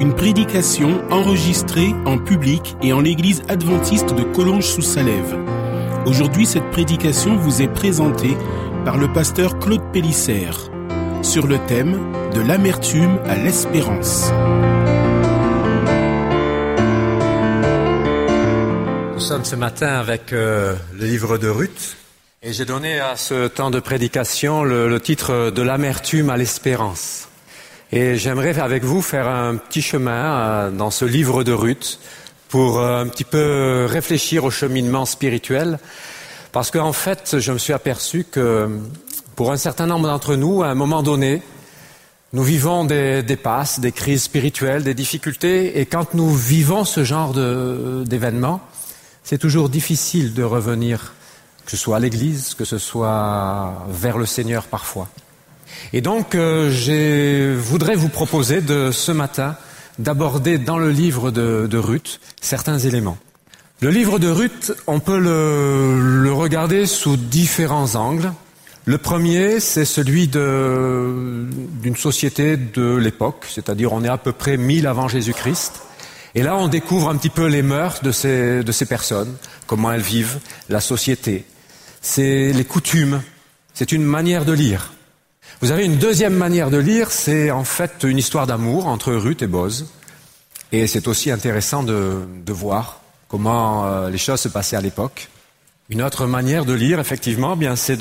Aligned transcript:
Une 0.00 0.14
prédication 0.14 1.04
enregistrée 1.10 1.94
en 2.06 2.16
public 2.16 2.74
et 2.80 2.94
en 2.94 3.00
l'église 3.00 3.42
adventiste 3.48 4.14
de 4.14 4.22
Collonges-sous-Salève. 4.22 5.38
Aujourd'hui, 6.06 6.46
cette 6.46 6.70
prédication 6.70 7.36
vous 7.36 7.60
est 7.60 7.68
présentée 7.68 8.34
par 8.86 8.96
le 8.96 9.12
pasteur 9.12 9.58
Claude 9.58 9.82
Pélissère 9.92 10.70
sur 11.20 11.46
le 11.46 11.58
thème 11.66 12.00
de 12.32 12.40
l'amertume 12.40 13.18
à 13.26 13.36
l'espérance. 13.36 14.30
Nous 19.12 19.20
sommes 19.20 19.44
ce 19.44 19.54
matin 19.54 19.98
avec 19.98 20.32
euh, 20.32 20.76
le 20.98 21.04
livre 21.04 21.36
de 21.36 21.48
Ruth 21.48 21.98
et 22.42 22.54
j'ai 22.54 22.64
donné 22.64 23.00
à 23.00 23.16
ce 23.16 23.48
temps 23.48 23.70
de 23.70 23.80
prédication 23.80 24.64
le, 24.64 24.88
le 24.88 24.98
titre 24.98 25.50
de 25.50 25.60
l'amertume 25.60 26.30
à 26.30 26.38
l'espérance. 26.38 27.29
J'aimerais 27.92 28.56
avec 28.60 28.84
vous 28.84 29.02
faire 29.02 29.26
un 29.26 29.56
petit 29.56 29.82
chemin 29.82 30.12
euh, 30.12 30.70
dans 30.70 30.92
ce 30.92 31.04
livre 31.04 31.42
de 31.42 31.50
Ruth 31.50 31.98
pour 32.48 32.78
euh, 32.78 33.02
un 33.02 33.08
petit 33.08 33.24
peu 33.24 33.84
réfléchir 33.88 34.44
au 34.44 34.50
cheminement 34.50 35.04
spirituel. 35.04 35.80
Parce 36.52 36.70
qu'en 36.70 36.92
fait, 36.92 37.40
je 37.40 37.50
me 37.50 37.58
suis 37.58 37.72
aperçu 37.72 38.24
que 38.30 38.68
pour 39.34 39.50
un 39.50 39.56
certain 39.56 39.86
nombre 39.86 40.06
d'entre 40.06 40.36
nous, 40.36 40.62
à 40.62 40.68
un 40.68 40.76
moment 40.76 41.02
donné, 41.02 41.42
nous 42.32 42.44
vivons 42.44 42.84
des, 42.84 43.24
des 43.24 43.36
passes, 43.36 43.80
des 43.80 43.90
crises 43.90 44.22
spirituelles, 44.22 44.84
des 44.84 44.94
difficultés, 44.94 45.80
et 45.80 45.86
quand 45.86 46.14
nous 46.14 46.32
vivons 46.32 46.84
ce 46.84 47.02
genre 47.02 47.34
d'événements, 47.34 48.60
c'est 49.24 49.38
toujours 49.38 49.68
difficile 49.68 50.32
de 50.32 50.44
revenir, 50.44 51.14
que 51.64 51.72
ce 51.72 51.76
soit 51.76 51.96
à 51.96 52.00
l'Église, 52.00 52.54
que 52.54 52.64
ce 52.64 52.78
soit 52.78 53.84
vers 53.88 54.16
le 54.16 54.26
Seigneur 54.26 54.64
parfois. 54.64 55.08
Et 55.92 56.00
donc, 56.00 56.34
euh, 56.34 56.70
je 56.70 57.56
voudrais 57.56 57.96
vous 57.96 58.08
proposer 58.08 58.60
ce 58.92 59.12
matin 59.12 59.56
d'aborder 59.98 60.58
dans 60.58 60.78
le 60.78 60.90
livre 60.90 61.30
de, 61.30 61.78
Ruth 61.78 62.20
certains 62.40 62.78
éléments. 62.78 63.18
Le 63.80 63.90
livre 63.90 64.18
de 64.18 64.28
Ruth, 64.28 64.72
on 64.86 65.00
peut 65.00 65.18
le, 65.18 66.32
regarder 66.32 66.86
sous 66.86 67.16
différents 67.16 67.94
angles. 67.94 68.32
Le 68.84 68.98
premier, 68.98 69.60
c'est 69.60 69.84
celui 69.84 70.28
d'une 70.28 71.96
société 71.96 72.56
de 72.56 72.96
l'époque, 72.96 73.46
c'est-à-dire 73.48 73.92
on 73.92 74.04
est 74.04 74.08
à 74.08 74.18
peu 74.18 74.32
près 74.32 74.56
1000 74.56 74.86
avant 74.86 75.08
Jésus-Christ. 75.08 75.82
Et 76.34 76.42
là, 76.42 76.56
on 76.56 76.68
découvre 76.68 77.08
un 77.08 77.16
petit 77.16 77.30
peu 77.30 77.46
les 77.46 77.62
mœurs 77.62 78.02
de 78.02 78.12
ces 78.12 78.86
personnes, 78.88 79.34
comment 79.66 79.92
elles 79.92 80.00
vivent, 80.00 80.38
la 80.68 80.80
société. 80.80 81.44
C'est 82.00 82.52
les 82.52 82.64
coutumes, 82.64 83.20
c'est 83.74 83.92
une 83.92 84.04
manière 84.04 84.44
de 84.44 84.52
lire. 84.52 84.92
Vous 85.60 85.70
avez 85.70 85.84
une 85.84 85.96
deuxième 85.96 86.34
manière 86.34 86.70
de 86.70 86.78
lire, 86.78 87.10
c'est 87.10 87.50
en 87.50 87.64
fait 87.64 88.04
une 88.04 88.18
histoire 88.18 88.46
d'amour 88.46 88.86
entre 88.86 89.12
Ruth 89.12 89.42
et 89.42 89.46
Boz. 89.46 89.86
Et 90.72 90.86
c'est 90.86 91.08
aussi 91.08 91.30
intéressant 91.30 91.82
de, 91.82 92.24
voir 92.48 93.00
comment 93.28 93.86
euh, 93.86 94.08
les 94.10 94.18
choses 94.18 94.40
se 94.40 94.48
passaient 94.48 94.76
à 94.76 94.80
l'époque. 94.80 95.28
Une 95.90 96.02
autre 96.02 96.26
manière 96.26 96.64
de 96.64 96.72
lire, 96.72 97.00
effectivement, 97.00 97.54
eh 97.54 97.58
bien, 97.58 97.76
c'est 97.76 97.98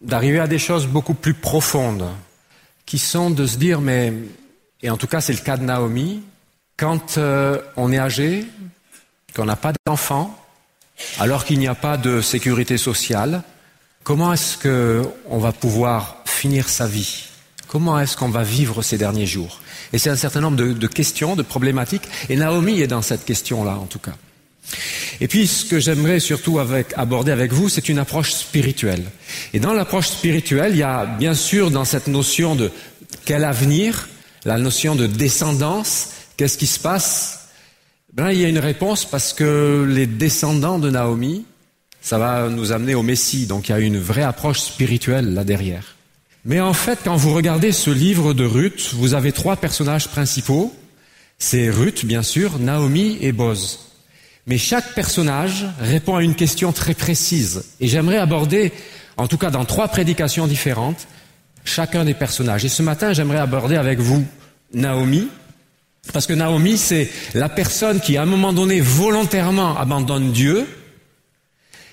d'arriver 0.00 0.40
à 0.40 0.46
des 0.46 0.58
choses 0.58 0.86
beaucoup 0.86 1.14
plus 1.14 1.34
profondes, 1.34 2.06
qui 2.86 2.98
sont 2.98 3.30
de 3.30 3.46
se 3.46 3.58
dire, 3.58 3.80
mais, 3.80 4.12
et 4.82 4.90
en 4.90 4.96
tout 4.96 5.06
cas 5.06 5.20
c'est 5.20 5.32
le 5.32 5.40
cas 5.40 5.56
de 5.56 5.64
Naomi, 5.64 6.22
quand 6.76 7.18
euh, 7.18 7.60
on 7.76 7.92
est 7.92 7.98
âgé, 7.98 8.46
qu'on 9.34 9.44
n'a 9.44 9.56
pas 9.56 9.72
d'enfants, 9.86 10.38
alors 11.18 11.44
qu'il 11.44 11.58
n'y 11.58 11.68
a 11.68 11.74
pas 11.74 11.96
de 11.96 12.20
sécurité 12.20 12.78
sociale, 12.78 13.42
comment 14.04 14.32
est-ce 14.32 14.56
qu'on 14.56 15.38
va 15.38 15.52
pouvoir 15.52 16.22
finir 16.36 16.68
sa 16.68 16.86
vie 16.86 17.24
Comment 17.68 17.98
est-ce 17.98 18.16
qu'on 18.16 18.28
va 18.28 18.44
vivre 18.44 18.82
ces 18.82 18.96
derniers 18.96 19.26
jours? 19.26 19.60
Et 19.92 19.98
c'est 19.98 20.10
un 20.10 20.16
certain 20.16 20.40
nombre 20.40 20.56
de, 20.56 20.86
questions, 20.86 21.34
de 21.34 21.42
problématiques, 21.42 22.08
et 22.28 22.36
Naomi 22.36 22.80
est 22.80 22.86
dans 22.86 23.02
cette 23.02 23.24
question-là, 23.24 23.76
en 23.76 23.86
tout 23.86 23.98
cas. 23.98 24.14
Et 25.20 25.28
puis, 25.28 25.46
ce 25.46 25.64
que 25.64 25.80
j'aimerais 25.80 26.20
surtout 26.20 26.58
aborder 26.96 27.32
avec 27.32 27.52
vous, 27.52 27.68
c'est 27.68 27.88
une 27.88 27.98
approche 27.98 28.32
spirituelle. 28.32 29.04
Et 29.52 29.60
dans 29.60 29.72
l'approche 29.72 30.08
spirituelle, 30.08 30.72
il 30.72 30.78
y 30.78 30.82
a 30.82 31.06
bien 31.06 31.34
sûr 31.34 31.70
dans 31.70 31.84
cette 31.84 32.06
notion 32.06 32.54
de 32.54 32.70
quel 33.24 33.44
avenir, 33.44 34.08
la 34.44 34.58
notion 34.58 34.94
de 34.94 35.06
descendance, 35.06 36.10
qu'est-ce 36.36 36.58
qui 36.58 36.66
se 36.66 36.78
passe? 36.78 37.48
Ben, 38.12 38.30
Il 38.30 38.40
y 38.40 38.44
a 38.44 38.48
une 38.48 38.58
réponse 38.58 39.04
parce 39.04 39.32
que 39.32 39.86
les 39.88 40.06
descendants 40.06 40.78
de 40.78 40.90
Naomi, 40.90 41.44
ça 42.00 42.18
va 42.18 42.48
nous 42.48 42.70
amener 42.70 42.94
au 42.94 43.02
Messie. 43.02 43.46
Donc 43.46 43.68
il 43.68 43.72
y 43.72 43.74
a 43.74 43.80
une 43.80 43.98
vraie 43.98 44.22
approche 44.22 44.60
spirituelle 44.60 45.34
là 45.34 45.44
derrière. 45.44 45.95
Mais 46.46 46.60
en 46.60 46.72
fait, 46.72 47.00
quand 47.02 47.16
vous 47.16 47.34
regardez 47.34 47.72
ce 47.72 47.90
livre 47.90 48.32
de 48.32 48.44
Ruth, 48.44 48.92
vous 48.94 49.14
avez 49.14 49.32
trois 49.32 49.56
personnages 49.56 50.06
principaux. 50.06 50.72
C'est 51.40 51.68
Ruth, 51.68 52.04
bien 52.04 52.22
sûr, 52.22 52.60
Naomi 52.60 53.18
et 53.20 53.32
Boz. 53.32 53.80
Mais 54.46 54.56
chaque 54.56 54.94
personnage 54.94 55.66
répond 55.80 56.14
à 56.14 56.22
une 56.22 56.36
question 56.36 56.70
très 56.70 56.94
précise. 56.94 57.64
Et 57.80 57.88
j'aimerais 57.88 58.18
aborder, 58.18 58.72
en 59.16 59.26
tout 59.26 59.38
cas 59.38 59.50
dans 59.50 59.64
trois 59.64 59.88
prédications 59.88 60.46
différentes, 60.46 61.08
chacun 61.64 62.04
des 62.04 62.14
personnages. 62.14 62.64
Et 62.64 62.68
ce 62.68 62.82
matin, 62.84 63.12
j'aimerais 63.12 63.40
aborder 63.40 63.74
avec 63.74 63.98
vous 63.98 64.24
Naomi, 64.72 65.26
parce 66.12 66.28
que 66.28 66.32
Naomi, 66.32 66.78
c'est 66.78 67.10
la 67.34 67.48
personne 67.48 67.98
qui, 67.98 68.16
à 68.16 68.22
un 68.22 68.26
moment 68.26 68.52
donné, 68.52 68.80
volontairement 68.80 69.76
abandonne 69.76 70.30
Dieu. 70.30 70.64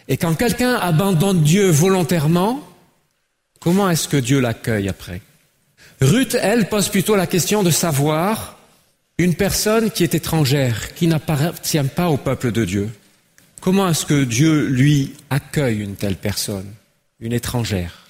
Et 0.08 0.18
quand 0.18 0.36
quelqu'un 0.36 0.76
abandonne 0.76 1.42
Dieu 1.42 1.72
volontairement, 1.72 2.62
comment 3.64 3.90
est-ce 3.90 4.08
que 4.08 4.18
Dieu 4.18 4.40
l'accueille 4.40 4.90
après? 4.90 5.22
Ruth, 6.02 6.38
elle, 6.40 6.68
pose 6.68 6.90
plutôt 6.90 7.16
la 7.16 7.28
question 7.28 7.64
de 7.64 7.72
savoir 7.72 8.60
une 9.18 9.36
personne 9.36 9.90
qui 9.90 10.04
est 10.04 10.16
étrangère, 10.16 10.94
qui 10.96 11.08
n'appartient 11.08 11.84
pas 11.96 12.10
au 12.10 12.18
peuple 12.18 12.52
de 12.52 12.66
Dieu. 12.66 12.90
Comment 13.62 13.88
est-ce 13.88 14.06
que 14.06 14.26
Dieu, 14.26 14.66
lui, 14.66 15.14
accueille 15.30 15.80
une 15.80 15.96
telle 15.96 16.18
personne, 16.18 16.68
une 17.22 17.32
étrangère? 17.32 18.06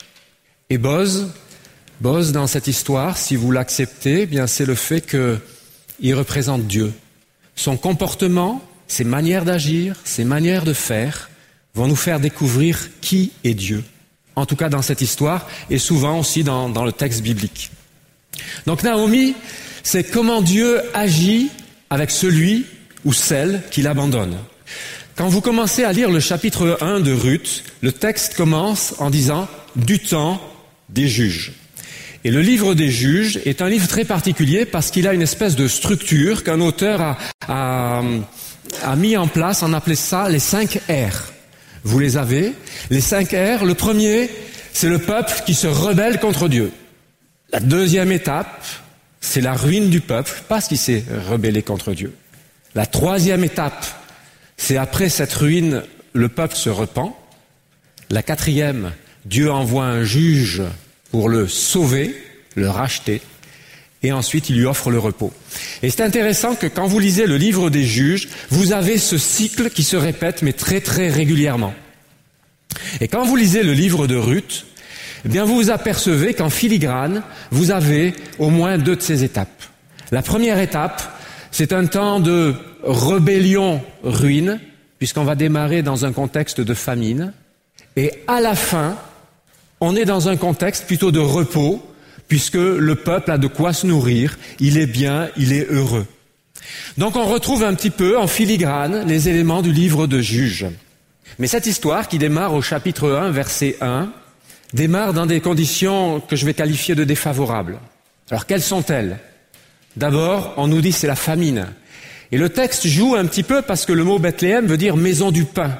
Et 0.71 0.79
Boz, 0.79 1.29
Boz, 2.01 2.31
dans 2.31 2.47
cette 2.47 2.67
histoire, 2.67 3.17
si 3.17 3.35
vous 3.35 3.51
l'acceptez, 3.51 4.27
eh 4.31 4.47
c'est 4.47 4.65
le 4.65 4.75
fait 4.75 5.01
qu'il 5.05 6.15
représente 6.15 6.65
Dieu. 6.65 6.91
Son 7.55 7.77
comportement, 7.77 8.63
ses 8.87 9.03
manières 9.03 9.45
d'agir, 9.45 9.97
ses 10.03 10.23
manières 10.23 10.63
de 10.63 10.73
faire 10.73 11.29
vont 11.75 11.87
nous 11.87 11.95
faire 11.95 12.19
découvrir 12.19 12.89
qui 13.01 13.31
est 13.43 13.53
Dieu. 13.53 13.83
En 14.35 14.45
tout 14.45 14.55
cas 14.55 14.69
dans 14.69 14.81
cette 14.81 15.01
histoire 15.01 15.47
et 15.69 15.77
souvent 15.77 16.19
aussi 16.19 16.43
dans, 16.43 16.83
le 16.83 16.91
texte 16.91 17.21
biblique. 17.21 17.69
Donc 18.65 18.83
Naomi, 18.83 19.35
c'est 19.83 20.03
comment 20.03 20.41
Dieu 20.41 20.81
agit 20.93 21.49
avec 21.89 22.09
celui 22.09 22.65
ou 23.05 23.13
celle 23.13 23.61
qui 23.69 23.81
l'abandonne. 23.81 24.37
Quand 25.15 25.27
vous 25.27 25.41
commencez 25.41 25.83
à 25.83 25.93
lire 25.93 26.09
le 26.09 26.19
chapitre 26.19 26.77
1 26.81 27.01
de 27.01 27.11
Ruth, 27.11 27.63
le 27.81 27.91
texte 27.91 28.35
commence 28.35 28.95
en 28.97 29.11
disant 29.11 29.47
du 29.75 29.99
temps 29.99 30.41
des 30.89 31.07
juges. 31.07 31.53
Et 32.23 32.31
le 32.31 32.41
livre 32.41 32.73
des 32.73 32.89
juges 32.89 33.39
est 33.45 33.61
un 33.61 33.69
livre 33.69 33.87
très 33.87 34.05
particulier 34.05 34.65
parce 34.65 34.89
qu'il 34.91 35.07
a 35.07 35.13
une 35.13 35.21
espèce 35.21 35.55
de 35.55 35.67
structure 35.67 36.43
qu'un 36.43 36.61
auteur 36.61 37.01
a, 37.01 37.17
a, 37.47 38.01
a, 38.83 38.95
mis 38.95 39.17
en 39.17 39.27
place, 39.27 39.61
on 39.61 39.73
appelait 39.73 39.95
ça 39.95 40.29
les 40.29 40.39
cinq 40.39 40.79
R. 40.89 41.32
Vous 41.83 41.99
les 41.99 42.17
avez. 42.17 42.53
Les 42.89 43.01
cinq 43.01 43.31
R, 43.31 43.65
le 43.65 43.73
premier, 43.73 44.29
c'est 44.73 44.89
le 44.89 44.99
peuple 44.99 45.33
qui 45.45 45.53
se 45.53 45.67
rebelle 45.67 46.19
contre 46.19 46.47
Dieu. 46.47 46.71
La 47.51 47.59
deuxième 47.59 48.11
étape, 48.11 48.65
c'est 49.21 49.41
la 49.41 49.53
ruine 49.53 49.89
du 49.89 50.01
peuple 50.01 50.43
parce 50.47 50.67
qu'il 50.67 50.77
s'est 50.77 51.03
rebellé 51.29 51.61
contre 51.61 51.93
Dieu. 51.93 52.13
La 52.75 52.85
troisième 52.85 53.43
étape, 53.43 53.85
c'est 54.57 54.77
après 54.77 55.09
cette 55.09 55.33
ruine, 55.33 55.83
le 56.13 56.29
peuple 56.29 56.55
se 56.55 56.69
repent. 56.69 57.15
La 58.09 58.23
quatrième, 58.23 58.91
Dieu 59.25 59.51
envoie 59.51 59.85
un 59.85 60.03
juge 60.03 60.63
pour 61.11 61.29
le 61.29 61.47
sauver, 61.47 62.15
le 62.55 62.69
racheter, 62.69 63.21
et 64.03 64.11
ensuite 64.11 64.49
il 64.49 64.57
lui 64.57 64.65
offre 64.65 64.91
le 64.91 64.99
repos. 64.99 65.33
Et 65.81 65.89
c'est 65.89 66.03
intéressant 66.03 66.55
que 66.55 66.67
quand 66.67 66.87
vous 66.87 66.99
lisez 66.99 67.25
le 67.25 67.37
livre 67.37 67.69
des 67.69 67.83
juges, 67.83 68.29
vous 68.49 68.73
avez 68.73 68.97
ce 68.97 69.17
cycle 69.17 69.69
qui 69.69 69.83
se 69.83 69.95
répète, 69.95 70.41
mais 70.41 70.53
très 70.53 70.81
très 70.81 71.07
régulièrement. 71.07 71.73
Et 73.01 73.07
quand 73.07 73.23
vous 73.23 73.35
lisez 73.35 73.63
le 73.63 73.73
livre 73.73 74.07
de 74.07 74.15
Ruth, 74.15 74.65
eh 75.25 75.29
bien 75.29 75.45
vous 75.45 75.55
vous 75.55 75.69
apercevez 75.69 76.33
qu'en 76.33 76.49
filigrane, 76.49 77.23
vous 77.51 77.71
avez 77.71 78.13
au 78.39 78.49
moins 78.49 78.77
deux 78.77 78.95
de 78.95 79.01
ces 79.01 79.23
étapes. 79.23 79.63
La 80.11 80.21
première 80.21 80.59
étape, 80.59 81.01
C'est 81.53 81.71
un 81.71 81.85
temps 81.85 82.19
de 82.19 82.55
rébellion, 82.83 83.83
ruine, 84.03 84.59
puisqu'on 84.97 85.23
va 85.23 85.35
démarrer 85.35 85.83
dans 85.83 86.03
un 86.03 86.11
contexte 86.11 86.61
de 86.61 86.73
famine. 86.73 87.31
Et 87.95 88.11
à 88.25 88.41
la 88.41 88.55
fin, 88.55 88.97
on 89.79 89.95
est 89.95 90.05
dans 90.05 90.29
un 90.29 90.35
contexte 90.35 90.87
plutôt 90.87 91.11
de 91.11 91.19
repos, 91.19 91.85
puisque 92.27 92.55
le 92.55 92.95
peuple 92.95 93.31
a 93.31 93.37
de 93.37 93.47
quoi 93.47 93.73
se 93.73 93.85
nourrir, 93.87 94.37
il 94.59 94.77
est 94.77 94.87
bien, 94.87 95.29
il 95.37 95.53
est 95.53 95.67
heureux. 95.69 96.05
Donc 96.97 97.15
on 97.15 97.25
retrouve 97.25 97.63
un 97.63 97.73
petit 97.73 97.89
peu 97.89 98.17
en 98.17 98.27
filigrane 98.27 99.07
les 99.07 99.29
éléments 99.29 99.61
du 99.61 99.71
livre 99.71 100.07
de 100.07 100.19
Juge. 100.21 100.65
Mais 101.39 101.47
cette 101.47 101.65
histoire 101.65 102.07
qui 102.07 102.17
démarre 102.17 102.53
au 102.53 102.61
chapitre 102.61 103.11
1, 103.11 103.31
verset 103.31 103.77
1, 103.81 104.09
démarre 104.73 105.13
dans 105.13 105.25
des 105.25 105.41
conditions 105.41 106.19
que 106.19 106.35
je 106.35 106.45
vais 106.45 106.53
qualifier 106.53 106.95
de 106.95 107.03
défavorables. 107.03 107.79
Alors 108.29 108.45
quelles 108.45 108.61
sont-elles? 108.61 109.19
D'abord, 109.95 110.53
on 110.57 110.67
nous 110.67 110.81
dit 110.81 110.91
c'est 110.91 111.07
la 111.07 111.15
famine. 111.15 111.67
Et 112.31 112.37
le 112.37 112.49
texte 112.49 112.87
joue 112.87 113.15
un 113.15 113.25
petit 113.25 113.43
peu 113.43 113.61
parce 113.61 113.85
que 113.85 113.93
le 113.93 114.03
mot 114.03 114.17
Bethléem 114.17 114.65
veut 114.65 114.77
dire 114.77 114.97
maison 114.97 115.31
du 115.31 115.45
pain. 115.45 115.77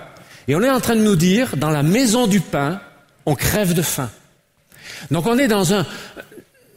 Et 0.48 0.56
on 0.56 0.62
est 0.62 0.70
en 0.70 0.80
train 0.80 0.96
de 0.96 1.02
nous 1.02 1.16
dire, 1.16 1.56
dans 1.58 1.72
la 1.72 1.84
maison 1.84 2.28
du 2.28 2.42
pain, 2.42 2.82
on 3.26 3.34
crève 3.34 3.74
de 3.74 3.82
faim. 3.82 4.10
Donc 5.10 5.26
on 5.26 5.38
est 5.38 5.48
dans 5.48 5.74
un, 5.74 5.86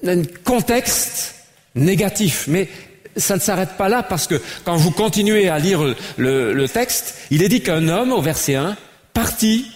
un 0.09 0.23
contexte 0.45 1.35
négatif. 1.75 2.47
Mais 2.49 2.69
ça 3.17 3.37
ne 3.37 3.41
s'arrête 3.41 3.77
pas 3.77 3.89
là 3.89 4.03
parce 4.03 4.27
que 4.27 4.41
quand 4.65 4.77
vous 4.77 4.91
continuez 4.91 5.49
à 5.49 5.59
lire 5.59 5.95
le, 6.17 6.67
texte, 6.67 7.17
il 7.31 7.43
est 7.43 7.49
dit 7.49 7.63
qu'un 7.63 7.89
homme, 7.89 8.13
au 8.13 8.21
verset 8.21 8.57
1, 8.57 8.77
partit 9.13 9.71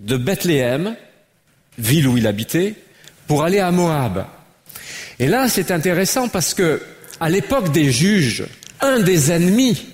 de 0.00 0.16
Bethléem, 0.16 0.96
ville 1.78 2.08
où 2.08 2.16
il 2.16 2.26
habitait, 2.26 2.74
pour 3.26 3.42
aller 3.42 3.58
à 3.58 3.70
Moab. 3.70 4.26
Et 5.18 5.26
là, 5.26 5.48
c'est 5.48 5.70
intéressant 5.70 6.28
parce 6.28 6.54
que, 6.54 6.80
à 7.20 7.28
l'époque 7.28 7.72
des 7.72 7.90
juges, 7.90 8.44
un 8.80 9.00
des 9.00 9.32
ennemis 9.32 9.86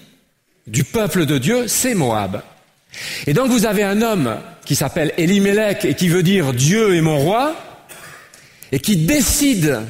du 0.66 0.84
peuple 0.84 1.26
de 1.26 1.38
Dieu, 1.38 1.68
c'est 1.68 1.94
Moab. 1.94 2.42
Et 3.26 3.32
donc 3.32 3.50
vous 3.50 3.66
avez 3.66 3.82
un 3.82 4.02
homme 4.02 4.36
qui 4.64 4.76
s'appelle 4.76 5.12
Elimelech 5.16 5.84
et 5.84 5.94
qui 5.94 6.08
veut 6.08 6.22
dire 6.22 6.52
Dieu 6.52 6.94
est 6.94 7.00
mon 7.00 7.18
roi, 7.18 7.56
et 8.74 8.80
qui 8.80 8.96
décide, 8.96 9.82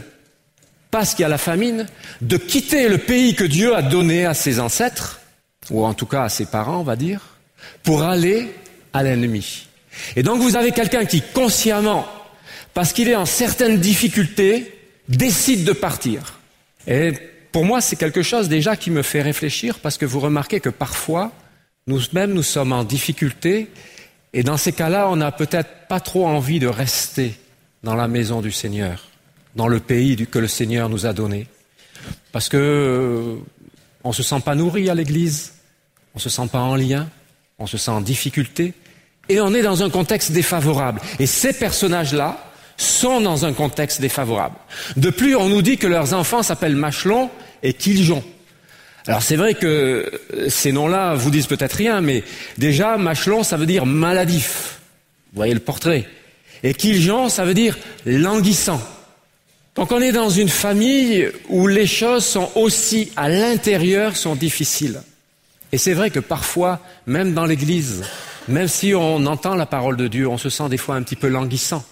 parce 0.90 1.14
qu'il 1.14 1.22
y 1.22 1.24
a 1.24 1.30
la 1.30 1.38
famine, 1.38 1.86
de 2.20 2.36
quitter 2.36 2.90
le 2.90 2.98
pays 2.98 3.34
que 3.34 3.44
Dieu 3.44 3.74
a 3.74 3.80
donné 3.80 4.26
à 4.26 4.34
ses 4.34 4.60
ancêtres, 4.60 5.20
ou 5.70 5.86
en 5.86 5.94
tout 5.94 6.04
cas 6.04 6.24
à 6.24 6.28
ses 6.28 6.44
parents, 6.44 6.80
on 6.80 6.82
va 6.82 6.94
dire, 6.94 7.22
pour 7.82 8.02
aller 8.02 8.54
à 8.92 9.02
l'ennemi. 9.02 9.68
Et 10.16 10.22
donc 10.22 10.42
vous 10.42 10.54
avez 10.54 10.70
quelqu'un 10.72 11.06
qui 11.06 11.22
consciemment, 11.22 12.06
parce 12.74 12.92
qu'il 12.92 13.08
est 13.08 13.14
en 13.14 13.24
certaines 13.24 13.78
difficultés, 13.78 14.78
décide 15.08 15.64
de 15.64 15.72
partir. 15.72 16.38
Et 16.86 17.14
pour 17.52 17.64
moi, 17.64 17.80
c'est 17.80 17.96
quelque 17.96 18.22
chose 18.22 18.50
déjà 18.50 18.76
qui 18.76 18.90
me 18.90 19.00
fait 19.00 19.22
réfléchir 19.22 19.78
parce 19.78 19.96
que 19.96 20.04
vous 20.04 20.20
remarquez 20.20 20.60
que 20.60 20.68
parfois, 20.68 21.32
nous-mêmes, 21.86 22.34
nous 22.34 22.42
sommes 22.42 22.74
en 22.74 22.84
difficulté 22.84 23.70
et 24.34 24.42
dans 24.42 24.58
ces 24.58 24.72
cas-là, 24.72 25.08
on 25.08 25.16
n'a 25.16 25.32
peut-être 25.32 25.86
pas 25.88 26.00
trop 26.00 26.26
envie 26.26 26.58
de 26.58 26.66
rester 26.66 27.34
dans 27.84 27.94
la 27.94 28.08
maison 28.08 28.40
du 28.40 28.50
Seigneur, 28.50 29.04
dans 29.54 29.68
le 29.68 29.78
pays 29.78 30.16
que 30.26 30.38
le 30.40 30.48
Seigneur 30.48 30.88
nous 30.88 31.06
a 31.06 31.12
donné. 31.12 31.46
Parce 32.32 32.48
que 32.48 32.56
euh, 32.56 33.36
on 34.02 34.12
se 34.12 34.24
sent 34.24 34.40
pas 34.44 34.56
nourri 34.56 34.90
à 34.90 34.94
l'église, 34.94 35.54
on 36.14 36.18
se 36.18 36.28
sent 36.28 36.48
pas 36.50 36.60
en 36.60 36.74
lien, 36.74 37.08
on 37.58 37.66
se 37.66 37.78
sent 37.78 37.92
en 37.92 38.00
difficulté 38.00 38.74
et 39.28 39.40
on 39.40 39.54
est 39.54 39.62
dans 39.62 39.82
un 39.82 39.90
contexte 39.90 40.32
défavorable. 40.32 41.00
Et 41.18 41.26
ces 41.26 41.52
personnages-là, 41.52 42.50
sont 42.76 43.20
dans 43.20 43.44
un 43.44 43.52
contexte 43.52 44.00
défavorable. 44.00 44.56
De 44.96 45.10
plus, 45.10 45.36
on 45.36 45.48
nous 45.48 45.62
dit 45.62 45.78
que 45.78 45.86
leurs 45.86 46.12
enfants 46.14 46.42
s'appellent 46.42 46.76
Machelon 46.76 47.30
et 47.62 47.72
Kiljon. 47.72 48.22
Alors 49.06 49.22
c'est 49.22 49.36
vrai 49.36 49.54
que 49.54 50.10
ces 50.48 50.72
noms-là 50.72 51.14
vous 51.14 51.30
disent 51.30 51.46
peut-être 51.46 51.74
rien, 51.74 52.00
mais 52.00 52.24
déjà 52.56 52.96
Machelon, 52.96 53.42
ça 53.42 53.56
veut 53.56 53.66
dire 53.66 53.86
maladif. 53.86 54.80
Vous 55.32 55.36
voyez 55.36 55.54
le 55.54 55.60
portrait. 55.60 56.06
Et 56.64 56.74
Kiljon, 56.74 57.28
ça 57.28 57.44
veut 57.44 57.54
dire 57.54 57.78
languissant. 58.04 58.82
Donc 59.76 59.92
on 59.92 60.00
est 60.00 60.10
dans 60.10 60.30
une 60.30 60.48
famille 60.48 61.30
où 61.48 61.68
les 61.68 61.86
choses 61.86 62.24
sont 62.24 62.50
aussi 62.56 63.12
à 63.14 63.28
l'intérieur 63.28 64.16
sont 64.16 64.34
difficiles. 64.34 65.00
Et 65.70 65.78
c'est 65.78 65.94
vrai 65.94 66.10
que 66.10 66.20
parfois, 66.20 66.80
même 67.06 67.34
dans 67.34 67.44
l'Église, 67.44 68.02
même 68.48 68.66
si 68.66 68.94
on 68.94 69.24
entend 69.26 69.54
la 69.54 69.66
parole 69.66 69.96
de 69.96 70.08
Dieu, 70.08 70.26
on 70.26 70.38
se 70.38 70.48
sent 70.48 70.68
des 70.68 70.76
fois 70.76 70.96
un 70.96 71.02
petit 71.02 71.16
peu 71.16 71.28
languissant 71.28 71.84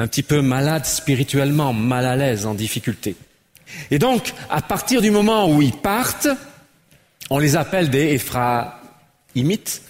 un 0.00 0.06
petit 0.06 0.22
peu 0.22 0.40
malade 0.40 0.86
spirituellement, 0.86 1.74
mal 1.74 2.06
à 2.06 2.16
l'aise, 2.16 2.46
en 2.46 2.54
difficulté. 2.54 3.16
Et 3.90 3.98
donc, 3.98 4.32
à 4.48 4.62
partir 4.62 5.02
du 5.02 5.10
moment 5.10 5.50
où 5.50 5.60
ils 5.60 5.76
partent, 5.76 6.28
on 7.28 7.38
les 7.38 7.54
appelle 7.54 7.90
des 7.90 8.14
Éphraïmites. 8.14 9.82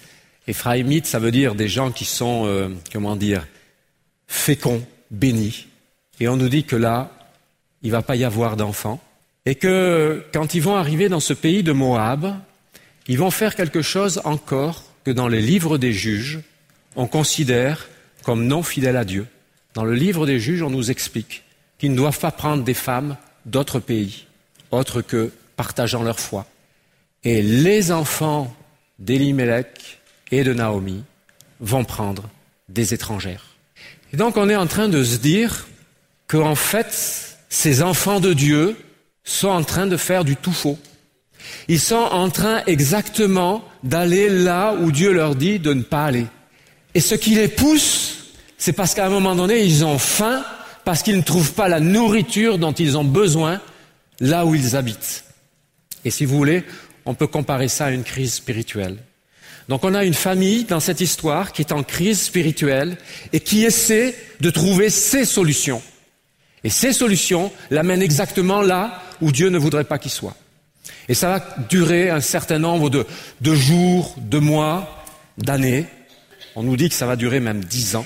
Éphraïmites, 0.47 1.07
ça 1.07 1.19
veut 1.19 1.31
dire 1.31 1.55
des 1.55 1.69
gens 1.69 1.91
qui 1.91 2.03
sont, 2.03 2.43
euh, 2.45 2.67
comment 2.91 3.15
dire, 3.15 3.47
féconds, 4.31 4.83
bénis. 5.11 5.67
Et 6.19 6.27
on 6.27 6.37
nous 6.37 6.49
dit 6.49 6.63
que 6.63 6.75
là, 6.75 7.11
il 7.83 7.87
ne 7.87 7.91
va 7.91 8.01
pas 8.01 8.15
y 8.15 8.23
avoir 8.23 8.55
d'enfants. 8.55 9.01
Et 9.45 9.55
que 9.55 10.23
quand 10.33 10.53
ils 10.53 10.61
vont 10.61 10.75
arriver 10.75 11.09
dans 11.09 11.19
ce 11.19 11.33
pays 11.33 11.63
de 11.63 11.71
Moab, 11.71 12.35
ils 13.07 13.17
vont 13.17 13.31
faire 13.31 13.55
quelque 13.55 13.81
chose 13.81 14.21
encore 14.23 14.83
que 15.03 15.11
dans 15.11 15.27
les 15.27 15.41
livres 15.41 15.77
des 15.77 15.91
juges, 15.91 16.39
on 16.95 17.07
considère 17.07 17.89
comme 18.23 18.45
non 18.45 18.63
fidèle 18.63 18.97
à 18.97 19.05
Dieu. 19.05 19.27
Dans 19.73 19.83
le 19.83 19.95
livre 19.95 20.25
des 20.25 20.39
juges, 20.39 20.61
on 20.61 20.69
nous 20.69 20.91
explique 20.91 21.43
qu'ils 21.77 21.91
ne 21.91 21.97
doivent 21.97 22.19
pas 22.19 22.31
prendre 22.31 22.63
des 22.63 22.73
femmes 22.73 23.17
d'autres 23.45 23.79
pays, 23.79 24.27
autres 24.69 25.01
que 25.01 25.31
partageant 25.55 26.03
leur 26.03 26.19
foi. 26.19 26.45
Et 27.23 27.41
les 27.41 27.91
enfants 27.91 28.55
d'Elimelech 28.99 29.99
et 30.31 30.43
de 30.43 30.53
Naomi 30.53 31.03
vont 31.59 31.83
prendre 31.83 32.29
des 32.69 32.93
étrangères. 32.93 33.50
Et 34.13 34.17
donc 34.17 34.37
on 34.37 34.49
est 34.49 34.55
en 34.55 34.67
train 34.67 34.89
de 34.89 35.03
se 35.03 35.17
dire 35.17 35.67
qu'en 36.27 36.55
fait, 36.55 37.37
ces 37.49 37.81
enfants 37.81 38.19
de 38.19 38.33
Dieu 38.33 38.75
sont 39.23 39.49
en 39.49 39.63
train 39.63 39.87
de 39.87 39.97
faire 39.97 40.23
du 40.23 40.35
tout 40.35 40.51
faux. 40.51 40.79
Ils 41.67 41.79
sont 41.79 41.95
en 41.95 42.29
train 42.29 42.61
exactement 42.67 43.63
d'aller 43.83 44.29
là 44.29 44.73
où 44.73 44.91
Dieu 44.91 45.11
leur 45.11 45.35
dit 45.35 45.59
de 45.59 45.73
ne 45.73 45.81
pas 45.81 46.05
aller. 46.05 46.27
Et 46.93 47.01
ce 47.01 47.15
qui 47.15 47.31
les 47.35 47.47
pousse 47.47 48.21
c'est 48.61 48.73
parce 48.73 48.93
qu'à 48.93 49.07
un 49.07 49.09
moment 49.09 49.33
donné, 49.33 49.63
ils 49.63 49.83
ont 49.83 49.97
faim, 49.97 50.45
parce 50.85 51.01
qu'ils 51.01 51.17
ne 51.17 51.23
trouvent 51.23 51.53
pas 51.53 51.67
la 51.67 51.79
nourriture 51.79 52.59
dont 52.59 52.73
ils 52.73 52.95
ont 52.95 53.03
besoin 53.03 53.59
là 54.19 54.45
où 54.45 54.53
ils 54.53 54.75
habitent. 54.75 55.23
Et 56.05 56.11
si 56.11 56.25
vous 56.25 56.37
voulez, 56.37 56.63
on 57.05 57.15
peut 57.15 57.25
comparer 57.25 57.67
ça 57.67 57.85
à 57.85 57.89
une 57.89 58.03
crise 58.03 58.35
spirituelle. 58.35 58.97
Donc 59.69 59.83
on 59.83 59.93
a 59.93 60.03
une 60.03 60.13
famille 60.13 60.65
dans 60.65 60.79
cette 60.79 61.01
histoire 61.01 61.51
qui 61.51 61.61
est 61.61 61.71
en 61.71 61.83
crise 61.83 62.21
spirituelle 62.21 62.97
et 63.33 63.39
qui 63.39 63.63
essaie 63.63 64.15
de 64.39 64.49
trouver 64.49 64.89
ses 64.89 65.25
solutions. 65.25 65.81
Et 66.63 66.69
ces 66.69 66.93
solutions 66.93 67.51
l'amènent 67.69 68.01
exactement 68.01 68.61
là 68.61 69.01
où 69.21 69.31
Dieu 69.31 69.49
ne 69.49 69.57
voudrait 69.57 69.83
pas 69.83 69.97
qu'il 69.97 70.11
soit. 70.11 70.35
Et 71.07 71.13
ça 71.13 71.29
va 71.29 71.55
durer 71.69 72.09
un 72.09 72.21
certain 72.21 72.59
nombre 72.59 72.89
de, 72.89 73.55
jours, 73.55 74.15
de 74.17 74.39
mois, 74.39 75.03
d'années. 75.37 75.85
On 76.55 76.63
nous 76.63 76.77
dit 76.77 76.89
que 76.89 76.95
ça 76.95 77.05
va 77.05 77.15
durer 77.15 77.39
même 77.39 77.63
dix 77.63 77.95
ans. 77.95 78.05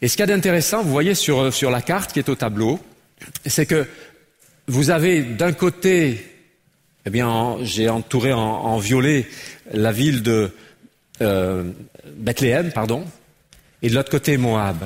Et 0.00 0.08
ce 0.08 0.16
qu'il 0.16 0.28
y 0.28 0.32
a 0.32 0.76
vous 0.82 0.90
voyez 0.90 1.14
sur 1.14 1.70
la 1.70 1.82
carte 1.82 2.12
qui 2.12 2.18
est 2.18 2.28
au 2.28 2.34
tableau, 2.34 2.80
c'est 3.46 3.66
que 3.66 3.86
vous 4.68 4.90
avez 4.90 5.22
d'un 5.22 5.52
côté, 5.52 6.24
eh 7.06 7.10
bien, 7.10 7.56
j'ai 7.62 7.88
entouré 7.88 8.32
en, 8.32 8.78
violet 8.78 9.26
la 9.72 9.92
ville 9.92 10.22
de 10.22 10.52
euh, 11.22 11.64
Bethléem, 12.16 12.70
pardon, 12.72 13.04
et 13.82 13.88
de 13.88 13.94
l'autre 13.94 14.10
côté 14.10 14.36
Moab. 14.36 14.84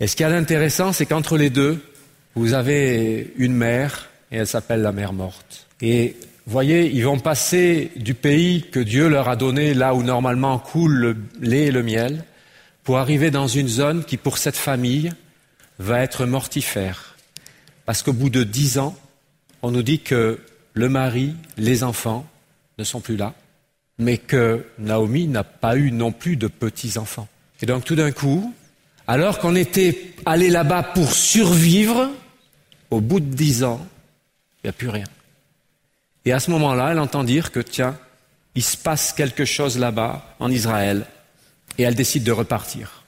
Et 0.00 0.06
ce 0.06 0.16
qu'il 0.16 0.24
y 0.24 0.28
a 0.28 0.32
d'intéressant, 0.32 0.92
c'est 0.92 1.06
qu'entre 1.06 1.36
les 1.38 1.50
deux, 1.50 1.82
vous 2.34 2.52
avez 2.52 3.32
une 3.36 3.54
mer, 3.54 4.10
et 4.30 4.36
elle 4.36 4.46
s'appelle 4.46 4.82
la 4.82 4.92
mer 4.92 5.12
morte. 5.12 5.68
Et 5.80 6.16
voyez, 6.46 6.90
ils 6.90 7.04
vont 7.04 7.18
passer 7.18 7.92
du 7.96 8.14
pays 8.14 8.62
que 8.70 8.80
Dieu 8.80 9.08
leur 9.08 9.28
a 9.28 9.36
donné, 9.36 9.74
là 9.74 9.94
où 9.94 10.02
normalement 10.02 10.58
coule 10.58 10.94
le 10.94 11.16
lait 11.40 11.66
et 11.66 11.70
le 11.70 11.82
miel, 11.82 12.24
pour 12.82 12.98
arriver 12.98 13.30
dans 13.30 13.46
une 13.46 13.68
zone 13.68 14.04
qui, 14.04 14.16
pour 14.16 14.38
cette 14.38 14.56
famille, 14.56 15.10
va 15.78 16.00
être 16.00 16.26
mortifère. 16.26 17.16
Parce 17.86 18.02
qu'au 18.02 18.12
bout 18.12 18.30
de 18.30 18.44
dix 18.44 18.78
ans, 18.78 18.96
on 19.62 19.70
nous 19.70 19.82
dit 19.82 20.00
que 20.00 20.38
le 20.74 20.88
mari, 20.88 21.34
les 21.56 21.82
enfants 21.84 22.26
ne 22.78 22.84
sont 22.84 23.00
plus 23.00 23.16
là, 23.16 23.34
mais 23.98 24.18
que 24.18 24.66
Naomi 24.78 25.26
n'a 25.28 25.44
pas 25.44 25.76
eu 25.76 25.92
non 25.92 26.12
plus 26.12 26.36
de 26.36 26.48
petits-enfants. 26.48 27.28
Et 27.62 27.66
donc 27.66 27.84
tout 27.84 27.94
d'un 27.94 28.10
coup, 28.10 28.52
alors 29.06 29.38
qu'on 29.38 29.54
était 29.54 30.14
allé 30.26 30.50
là-bas 30.50 30.82
pour 30.82 31.12
survivre, 31.12 32.10
au 32.90 33.00
bout 33.00 33.20
de 33.20 33.34
dix 33.34 33.64
ans, 33.64 33.80
il 34.62 34.66
n'y 34.66 34.70
a 34.70 34.72
plus 34.72 34.88
rien. 34.88 35.06
Et 36.24 36.32
à 36.32 36.40
ce 36.40 36.50
moment-là, 36.50 36.90
elle 36.90 36.98
entend 36.98 37.22
dire 37.22 37.52
que, 37.52 37.60
tiens, 37.60 37.96
il 38.54 38.62
se 38.62 38.76
passe 38.76 39.12
quelque 39.12 39.44
chose 39.44 39.78
là-bas, 39.78 40.36
en 40.38 40.50
Israël, 40.50 41.06
et 41.76 41.82
elle 41.82 41.94
décide 41.94 42.24
de 42.24 42.32
repartir. 42.32 43.02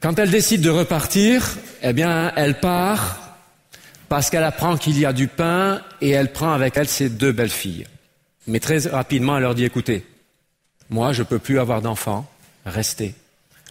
Quand 0.00 0.18
elle 0.18 0.30
décide 0.30 0.60
de 0.60 0.70
repartir, 0.70 1.56
eh 1.82 1.92
bien, 1.92 2.32
elle 2.36 2.58
part 2.60 3.23
parce 4.08 4.30
qu'elle 4.30 4.44
apprend 4.44 4.76
qu'il 4.76 4.98
y 4.98 5.06
a 5.06 5.12
du 5.12 5.28
pain 5.28 5.80
et 6.00 6.10
elle 6.10 6.32
prend 6.32 6.52
avec 6.52 6.76
elle 6.76 6.88
ses 6.88 7.08
deux 7.08 7.32
belles 7.32 7.50
filles. 7.50 7.86
Mais 8.46 8.60
très 8.60 8.78
rapidement, 8.88 9.36
elle 9.36 9.42
leur 9.42 9.54
dit, 9.54 9.64
écoutez, 9.64 10.04
moi, 10.90 11.12
je 11.12 11.22
ne 11.22 11.26
peux 11.26 11.38
plus 11.38 11.58
avoir 11.58 11.82
d'enfants, 11.82 12.30
restez. 12.66 13.14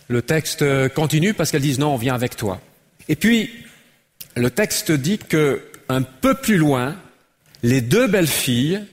Le 0.08 0.22
texte 0.22 0.66
continue 0.90 1.34
parce 1.34 1.52
qu'elles 1.52 1.62
disent, 1.62 1.80
non, 1.80 1.94
on 1.94 1.98
vient 1.98 2.16
avec 2.16 2.36
toi. 2.36 2.60
Et 3.08 3.16
puis, 3.16 3.52
le 4.36 4.50
texte 4.50 4.92
dit 4.92 5.18
que 5.18 5.62
un 5.90 6.02
peu 6.02 6.34
plus 6.34 6.58
loin, 6.58 6.96
les 7.62 7.82
deux 7.82 8.08
belles 8.08 8.28
filles, 8.28 8.84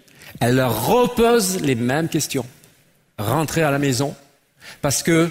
elles 0.40 0.56
leur 0.56 0.86
reposent 0.86 1.60
les 1.60 1.74
mêmes 1.74 2.08
questions. 2.08 2.46
Rentrez 3.18 3.62
à 3.62 3.70
la 3.70 3.78
maison, 3.78 4.14
parce 4.82 5.02
que 5.02 5.30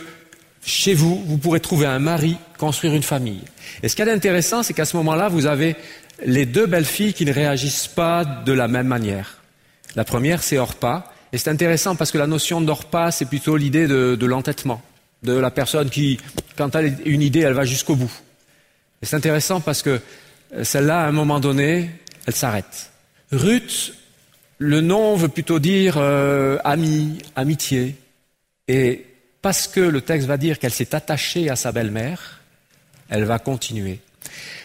chez 0.69 0.93
vous, 0.93 1.23
vous 1.25 1.37
pourrez 1.37 1.59
trouver 1.59 1.87
un 1.87 1.99
mari, 1.99 2.37
construire 2.57 2.93
une 2.93 3.03
famille. 3.03 3.41
Et 3.81 3.89
ce 3.89 3.95
qui 3.95 4.01
est 4.01 4.11
intéressant, 4.11 4.63
c'est 4.63 4.73
qu'à 4.73 4.85
ce 4.85 4.95
moment-là, 4.97 5.27
vous 5.27 5.45
avez 5.45 5.75
les 6.25 6.45
deux 6.45 6.65
belles 6.65 6.85
filles 6.85 7.13
qui 7.13 7.25
ne 7.25 7.33
réagissent 7.33 7.87
pas 7.87 8.23
de 8.23 8.53
la 8.53 8.67
même 8.67 8.87
manière. 8.87 9.39
La 9.95 10.03
première, 10.03 10.43
c'est 10.43 10.57
Orpa. 10.57 11.11
Et 11.31 11.37
c'est 11.37 11.49
intéressant 11.49 11.95
parce 11.95 12.11
que 12.11 12.17
la 12.17 12.27
notion 12.27 12.61
d'Orpa, 12.61 13.11
c'est 13.11 13.25
plutôt 13.25 13.55
l'idée 13.57 13.87
de, 13.87 14.15
de 14.15 14.25
l'entêtement, 14.25 14.81
de 15.23 15.33
la 15.33 15.51
personne 15.51 15.89
qui, 15.89 16.19
quand 16.57 16.75
elle 16.75 16.85
a 16.85 16.89
une 17.05 17.21
idée, 17.21 17.41
elle 17.41 17.53
va 17.53 17.65
jusqu'au 17.65 17.95
bout. 17.95 18.11
Et 19.01 19.05
c'est 19.05 19.15
intéressant 19.15 19.61
parce 19.61 19.81
que 19.81 20.01
euh, 20.53 20.63
celle-là, 20.63 21.01
à 21.01 21.07
un 21.07 21.11
moment 21.11 21.39
donné, 21.39 21.89
elle 22.25 22.35
s'arrête. 22.35 22.91
Ruth, 23.31 23.93
le 24.57 24.81
nom 24.81 25.15
veut 25.15 25.29
plutôt 25.29 25.59
dire 25.59 25.95
euh, 25.97 26.57
ami, 26.63 27.19
amitié. 27.35 27.95
Et 28.67 29.05
parce 29.41 29.67
que 29.67 29.79
le 29.79 30.01
texte 30.01 30.27
va 30.27 30.37
dire 30.37 30.59
qu'elle 30.59 30.73
s'est 30.73 30.95
attachée 30.95 31.49
à 31.49 31.55
sa 31.55 31.71
belle-mère, 31.71 32.39
elle 33.09 33.23
va 33.23 33.39
continuer. 33.39 33.99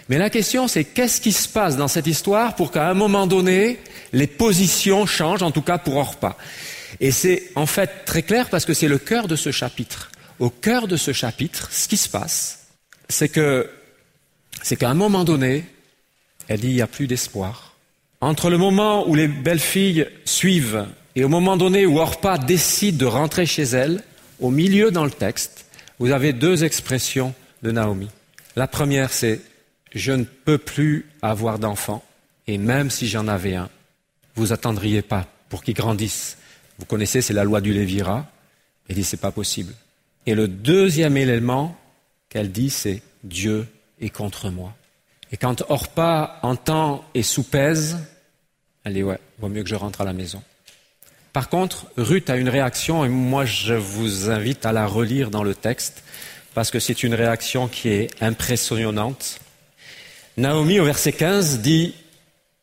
Mais 0.09 0.19
la 0.19 0.31
question, 0.31 0.69
c'est 0.69 0.85
qu'est-ce 0.85 1.21
qui 1.21 1.33
se 1.33 1.49
passe 1.49 1.77
dans 1.77 1.89
cette 1.89 2.07
histoire 2.07 2.57
pour 2.57 2.71
qu'à 2.71 2.89
un 2.89 2.95
moment 2.95 3.27
donné, 3.27 3.79
les 4.13 4.27
positions 4.27 5.07
changent, 5.07 5.43
en 5.43 5.51
tout 5.51 5.63
cas 5.63 5.79
pour 5.79 5.97
Orpa. 5.97 6.37
Et 7.01 7.11
c'est 7.11 7.51
en 7.55 7.67
fait 7.67 8.05
très 8.05 8.23
clair 8.23 8.51
parce 8.51 8.65
que 8.65 8.75
c'est 8.75 8.89
le 8.89 8.99
cœur 8.99 9.29
de 9.29 9.37
ce 9.37 9.51
chapitre. 9.51 10.11
Au 10.39 10.51
cœur 10.51 10.89
de 10.89 10.97
ce 10.97 11.13
chapitre, 11.13 11.69
ce 11.73 11.89
qui 11.89 11.97
se 11.97 12.09
passe, 12.09 12.67
c'est 13.09 13.29
que, 13.29 13.71
c'est 14.63 14.77
qu'à 14.77 14.91
un 14.91 14.95
moment 14.95 15.25
donné, 15.25 15.65
elle 16.49 16.61
dit 16.61 16.69
il 16.69 16.75
n'y 16.75 16.83
a 16.83 16.87
plus 16.87 17.07
d'espoir. 17.07 17.75
Entre 18.21 18.51
le 18.51 18.59
moment 18.59 19.09
où 19.09 19.15
les 19.15 19.29
belles 19.29 19.61
filles 19.61 20.07
suivent 20.25 20.87
et 21.17 21.25
au 21.25 21.29
moment 21.29 21.57
donné 21.57 21.87
où 21.87 21.99
Orpa 21.99 22.39
décide 22.39 22.97
de 22.97 23.07
rentrer 23.07 23.47
chez 23.47 23.63
elle, 23.63 24.03
au 24.45 24.51
milieu 24.51 24.91
dans 24.91 25.07
le 25.07 25.11
texte, 25.11 25.65
vous 25.99 26.11
avez 26.11 26.35
deux 26.35 26.65
expressions 26.65 27.33
de 27.63 27.71
Naomi. 27.71 28.11
La 28.57 28.69
première, 28.69 29.11
c'est 29.11 29.41
je 29.95 30.13
ne 30.13 30.25
peux 30.25 30.59
plus 30.59 31.07
avoir 31.23 31.59
d'enfant, 31.59 32.05
et 32.47 32.59
même 32.59 32.91
si 32.91 33.09
j'en 33.09 33.27
avais 33.27 33.55
un, 33.55 33.71
vous 34.35 34.53
attendriez 34.53 35.01
pas 35.01 35.27
pour 35.49 35.65
qu'il 35.65 35.73
grandisse. 35.73 36.37
Vous 36.79 36.85
connaissez, 36.85 37.23
c'est 37.23 37.33
la 37.33 37.45
loi 37.45 37.63
du 37.63 37.73
Lévira. 37.73 38.31
Elle 38.87 38.97
dit, 38.97 39.05
c'est 39.05 39.17
pas 39.17 39.33
possible. 39.33 39.73
Et 40.27 40.35
le 40.35 40.47
deuxième 40.47 41.17
élément 41.17 41.75
qu'elle 42.29 42.53
dit, 42.53 42.69
c'est 42.69 43.01
Dieu 43.23 43.67
est 43.99 44.11
contre 44.11 44.51
moi. 44.51 44.75
Et 45.33 45.39
quand 45.39 45.65
Orpa 45.71 46.39
entend 46.43 47.03
et 47.15 47.23
soupèse, 47.23 47.97
elle 48.85 48.93
dit, 48.93 49.03
ouais, 49.05 49.21
vaut 49.39 49.49
mieux 49.49 49.63
que 49.63 49.71
je 49.71 49.75
rentre 49.75 50.03
à 50.03 50.05
la 50.05 50.13
maison. 50.13 50.43
Par 51.35 51.49
contre, 51.49 51.87
Ruth 51.97 52.31
a 52.31 52.37
une 52.37 52.49
réaction, 52.49 53.05
et 53.05 53.09
moi 53.09 53.45
je 53.45 53.75
vous 53.75 54.31
invite 54.31 54.65
à 54.65 54.73
la 54.73 54.87
relire 54.87 55.31
dans 55.31 55.43
le 55.43 55.53
texte, 55.53 56.05
parce 56.55 56.71
que 56.71 56.79
c'est 56.79 57.03
une 57.03 57.13
réaction 57.13 57.67
qui 57.67 57.89
est 57.89 58.09
impressionnante. 58.23 59.41
Naomi, 60.37 60.79
au 60.79 60.85
verset 60.85 61.11
15, 61.11 61.59
dit 61.59 61.93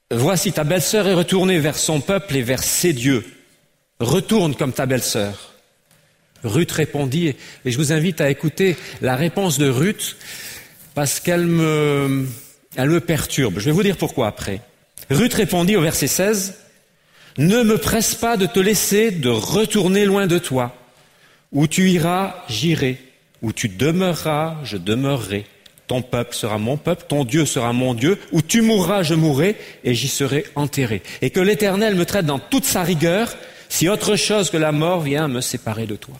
Voici 0.09 0.53
ta 0.53 0.63
belle-sœur 0.63 1.05
est 1.09 1.13
retournée 1.13 1.59
vers 1.59 1.77
son 1.77 1.99
peuple 1.99 2.37
et 2.37 2.41
vers 2.43 2.63
ses 2.63 2.93
dieux. 2.93 3.25
Retourne 3.99 4.55
comme 4.55 4.71
ta 4.71 4.85
belle-sœur. 4.85 5.53
Ruth 6.45 6.71
répondit, 6.71 7.27
et 7.65 7.71
je 7.71 7.77
vous 7.77 7.91
invite 7.91 8.21
à 8.21 8.29
écouter 8.29 8.77
la 9.01 9.17
réponse 9.17 9.57
de 9.57 9.67
Ruth, 9.67 10.15
parce 10.95 11.19
qu'elle 11.19 11.45
me, 11.45 12.25
me 12.77 12.99
perturbe. 12.99 13.59
Je 13.59 13.65
vais 13.65 13.71
vous 13.71 13.83
dire 13.83 13.97
pourquoi 13.97 14.27
après. 14.27 14.61
Ruth 15.09 15.33
répondit 15.33 15.75
au 15.75 15.81
verset 15.81 16.07
16, 16.07 16.55
Ne 17.37 17.63
me 17.63 17.77
presse 17.77 18.15
pas 18.15 18.37
de 18.37 18.45
te 18.45 18.59
laisser 18.59 19.11
de 19.11 19.29
retourner 19.29 20.05
loin 20.05 20.27
de 20.27 20.37
toi. 20.37 20.75
Où 21.51 21.67
tu 21.67 21.89
iras, 21.89 22.35
j'irai. 22.49 22.97
Où 23.41 23.53
tu 23.53 23.69
demeureras, 23.69 24.57
je 24.63 24.77
demeurerai. 24.77 25.45
Ton 25.87 26.01
peuple 26.01 26.35
sera 26.35 26.57
mon 26.57 26.77
peuple, 26.77 27.03
ton 27.07 27.25
Dieu 27.25 27.45
sera 27.45 27.73
mon 27.73 27.93
Dieu, 27.93 28.17
où 28.31 28.41
tu 28.41 28.61
mourras, 28.61 29.03
je 29.03 29.13
mourrai, 29.13 29.57
et 29.83 29.93
j'y 29.93 30.07
serai 30.07 30.45
enterré. 30.55 31.01
Et 31.21 31.31
que 31.31 31.41
l'Éternel 31.41 31.95
me 31.95 32.05
traite 32.05 32.25
dans 32.25 32.39
toute 32.39 32.63
sa 32.63 32.83
rigueur, 32.83 33.35
si 33.67 33.89
autre 33.89 34.15
chose 34.15 34.49
que 34.49 34.57
la 34.57 34.71
mort 34.71 35.01
vient 35.01 35.27
me 35.27 35.41
séparer 35.41 35.87
de 35.87 35.97
toi. 35.97 36.17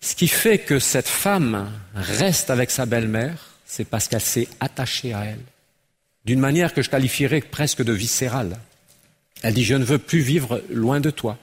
Ce 0.00 0.14
qui 0.14 0.28
fait 0.28 0.58
que 0.58 0.78
cette 0.78 1.08
femme 1.08 1.70
reste 1.94 2.50
avec 2.50 2.70
sa 2.70 2.86
belle-mère, 2.86 3.48
c'est 3.66 3.84
parce 3.84 4.08
qu'elle 4.08 4.22
s'est 4.22 4.48
attachée 4.60 5.12
à 5.12 5.24
elle, 5.24 5.42
d'une 6.24 6.40
manière 6.40 6.72
que 6.72 6.80
je 6.80 6.88
qualifierais 6.88 7.40
presque 7.42 7.82
de 7.82 7.92
viscérale. 7.92 8.58
Elle 9.42 9.54
dit, 9.54 9.64
je 9.64 9.74
ne 9.74 9.84
veux 9.84 9.98
plus 9.98 10.20
vivre 10.20 10.62
loin 10.70 11.00
de 11.00 11.10
toi. 11.10 11.38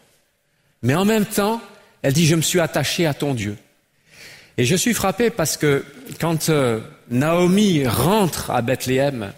Mais 0.82 0.96
en 0.96 1.06
même 1.06 1.26
temps, 1.26 1.62
elle 2.02 2.14
dit, 2.14 2.26
je 2.26 2.36
me 2.36 2.42
suis 2.42 2.60
attachée 2.60 3.06
à 3.06 3.14
ton 3.14 3.34
Dieu. 3.34 3.58
Et 4.58 4.66
je 4.66 4.76
suis 4.76 4.94
frappé 4.94 5.30
parce 5.30 5.58
que 5.58 5.84
quand 6.20 6.50
euh, 6.50 6.80
Naomi 7.10 7.86
rentre 7.88 8.52
à 8.52 8.62
Bethléem 8.62 9.34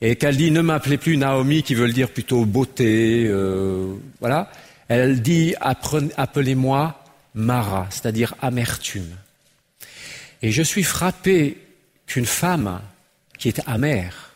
et 0.00 0.16
qu'elle 0.16 0.36
dit 0.36 0.50
ne 0.50 0.60
m'appelez 0.60 0.98
plus 0.98 1.16
Naomi, 1.16 1.62
qui 1.62 1.74
veut 1.74 1.92
dire 1.92 2.10
plutôt 2.10 2.44
beauté, 2.44 3.26
euh, 3.26 3.94
voilà, 4.20 4.50
elle 4.88 5.22
dit 5.22 5.54
appelez-moi 5.60 7.04
Mara, 7.34 7.86
c'est-à-dire 7.90 8.34
amertume. 8.40 9.16
Et 10.42 10.50
je 10.50 10.62
suis 10.62 10.82
frappé 10.82 11.58
qu'une 12.06 12.26
femme 12.26 12.80
qui 13.38 13.48
est 13.48 13.60
amère, 13.66 14.34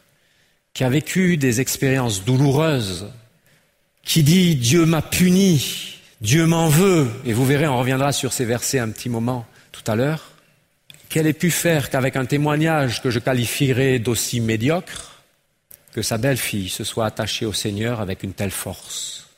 qui 0.75 0.85
a 0.85 0.88
vécu 0.88 1.37
des 1.37 1.61
expériences 1.61 2.25
douloureuses, 2.25 3.09
qui 4.02 4.23
dit 4.23 4.56
Dieu 4.56 4.85
m'a 4.85 5.02
puni, 5.02 5.99
Dieu 6.21 6.47
m'en 6.47 6.68
veut, 6.68 7.09
et 7.25 7.32
vous 7.32 7.47
verrez, 7.47 7.66
on 7.66 7.78
reviendra 7.78 8.12
sur 8.12 8.32
ces 8.32 8.44
versets 8.44 8.78
un 8.78 8.90
petit 8.90 9.09
moment 9.09 9.47
tout 9.71 9.88
à 9.90 9.97
l'heure, 9.97 10.30
qu'elle 11.09 11.26
ait 11.26 11.32
pu 11.32 11.50
faire 11.50 11.90
qu'avec 11.90 12.16
un 12.16 12.25
témoignage 12.25 13.02
que 13.02 13.11
je 13.11 13.18
qualifierais 13.18 13.99
d'aussi 13.99 14.40
médiocre, 14.40 15.23
que 15.92 16.02
sa 16.02 16.18
belle-fille 16.18 16.68
se 16.68 16.85
soit 16.85 17.06
attachée 17.06 17.44
au 17.44 17.52
Seigneur 17.52 18.00
avec 18.00 18.23
une 18.23 18.32
telle 18.32 18.50
force? 18.50 19.28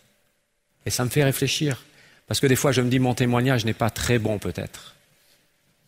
Et 0.86 0.90
ça 0.90 1.04
me 1.04 1.10
fait 1.10 1.24
réfléchir, 1.24 1.84
parce 2.26 2.40
que 2.40 2.46
des 2.46 2.56
fois 2.56 2.72
je 2.72 2.80
me 2.80 2.90
dis 2.90 2.98
mon 2.98 3.14
témoignage 3.14 3.64
n'est 3.64 3.74
pas 3.74 3.90
très 3.90 4.18
bon 4.18 4.38
peut-être. 4.38 4.94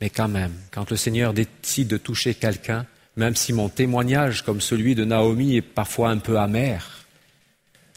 Mais 0.00 0.10
quand 0.10 0.28
même, 0.28 0.54
quand 0.70 0.90
le 0.90 0.96
Seigneur 0.96 1.32
décide 1.32 1.88
de 1.88 1.96
toucher 1.96 2.34
quelqu'un, 2.34 2.84
même 3.16 3.34
si 3.34 3.52
mon 3.52 3.70
témoignage, 3.70 4.42
comme 4.42 4.60
celui 4.60 4.94
de 4.94 5.04
Naomi, 5.04 5.56
est 5.56 5.62
parfois 5.62 6.10
un 6.10 6.18
peu 6.18 6.38
amer, 6.38 6.95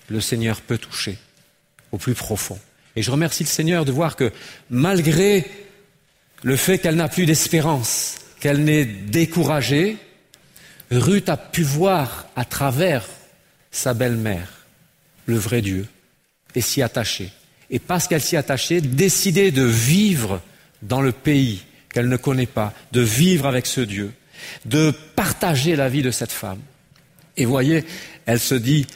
le 0.10 0.22
Seigneur 0.22 0.62
peut 0.62 0.78
toucher 0.78 1.18
au 1.92 1.98
plus 1.98 2.16
profond. 2.16 2.60
Et 2.96 3.02
je 3.02 3.12
remercie 3.12 3.44
le 3.44 3.50
Seigneur 3.50 3.86
de 3.86 3.92
voir 3.92 4.16
que 4.16 4.32
malgré 4.70 5.46
le 6.44 6.56
fait 6.56 6.80
qu'elle 6.80 6.96
n'a 6.96 7.10
plus 7.10 7.26
d'espérance, 7.26 8.18
qu'elle 8.40 8.64
n'est 8.64 8.86
découragée, 8.86 9.98
Ruth 10.92 11.30
a 11.30 11.38
pu 11.38 11.62
voir 11.62 12.28
à 12.36 12.46
travers 12.46 13.06
sa 13.72 13.94
belle-mère 13.94 14.66
le 15.26 15.36
vrai 15.36 15.62
Dieu 15.62 15.88
et 16.56 16.62
s'y 16.62 16.82
attacher. 16.82 17.32
Et 17.70 17.80
parce 17.80 18.08
qu'elle 18.08 18.22
s'y 18.22 18.38
attachait, 18.38 18.82
décider 18.82 19.52
de 19.52 19.64
vivre 19.64 20.42
dans 20.82 21.02
le 21.02 21.12
pays 21.12 21.64
qu'elle 21.94 22.10
ne 22.10 22.18
connaît 22.18 22.48
pas, 22.48 22.74
de 22.92 23.02
vivre 23.02 23.46
avec 23.46 23.66
ce 23.66 23.82
Dieu, 23.82 24.12
de 24.66 24.92
partager 25.16 25.76
la 25.76 25.90
vie 25.90 26.02
de 26.02 26.12
cette 26.12 26.32
femme. 26.32 26.60
Et 27.38 27.46
voyez, 27.46 27.86
elle 28.26 28.40
se 28.40 28.56
dit 28.56 28.88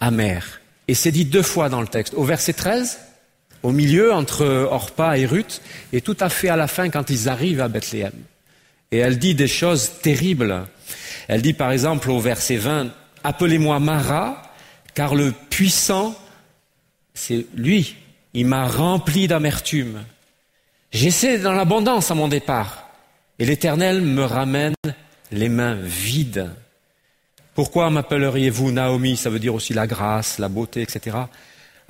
amère. 0.00 0.60
Et 0.88 0.94
c'est 0.94 1.12
dit 1.12 1.24
deux 1.24 1.42
fois 1.42 1.68
dans 1.68 1.80
le 1.80 1.86
texte. 1.86 2.14
Au 2.14 2.24
verset 2.24 2.54
13, 2.54 2.98
au 3.62 3.70
milieu 3.70 4.12
entre 4.12 4.44
Orpa 4.70 5.18
et 5.18 5.26
Ruth, 5.26 5.60
et 5.92 6.00
tout 6.00 6.16
à 6.20 6.28
fait 6.28 6.48
à 6.48 6.56
la 6.56 6.66
fin 6.66 6.88
quand 6.88 7.10
ils 7.10 7.28
arrivent 7.28 7.60
à 7.60 7.68
Bethléem. 7.68 8.12
Et 8.90 8.98
elle 8.98 9.18
dit 9.18 9.34
des 9.34 9.48
choses 9.48 9.90
terribles. 10.02 10.66
Elle 11.28 11.42
dit 11.42 11.52
par 11.52 11.70
exemple 11.70 12.10
au 12.10 12.18
verset 12.18 12.56
20, 12.56 12.88
Appelez-moi 13.22 13.78
Mara, 13.78 14.42
car 14.94 15.14
le 15.14 15.32
puissant, 15.32 16.16
c'est 17.14 17.46
lui, 17.54 17.96
il 18.32 18.46
m'a 18.46 18.66
rempli 18.66 19.28
d'amertume. 19.28 20.02
J'essaie 20.90 21.38
dans 21.38 21.52
l'abondance 21.52 22.10
à 22.10 22.14
mon 22.14 22.28
départ, 22.28 22.88
et 23.38 23.44
l'Éternel 23.44 24.00
me 24.00 24.24
ramène 24.24 24.74
les 25.30 25.48
mains 25.48 25.78
vides. 25.80 26.50
Pourquoi 27.60 27.90
m'appelleriez-vous 27.90 28.72
Naomi? 28.72 29.18
Ça 29.18 29.28
veut 29.28 29.38
dire 29.38 29.54
aussi 29.54 29.74
la 29.74 29.86
grâce, 29.86 30.38
la 30.38 30.48
beauté, 30.48 30.80
etc 30.80 31.18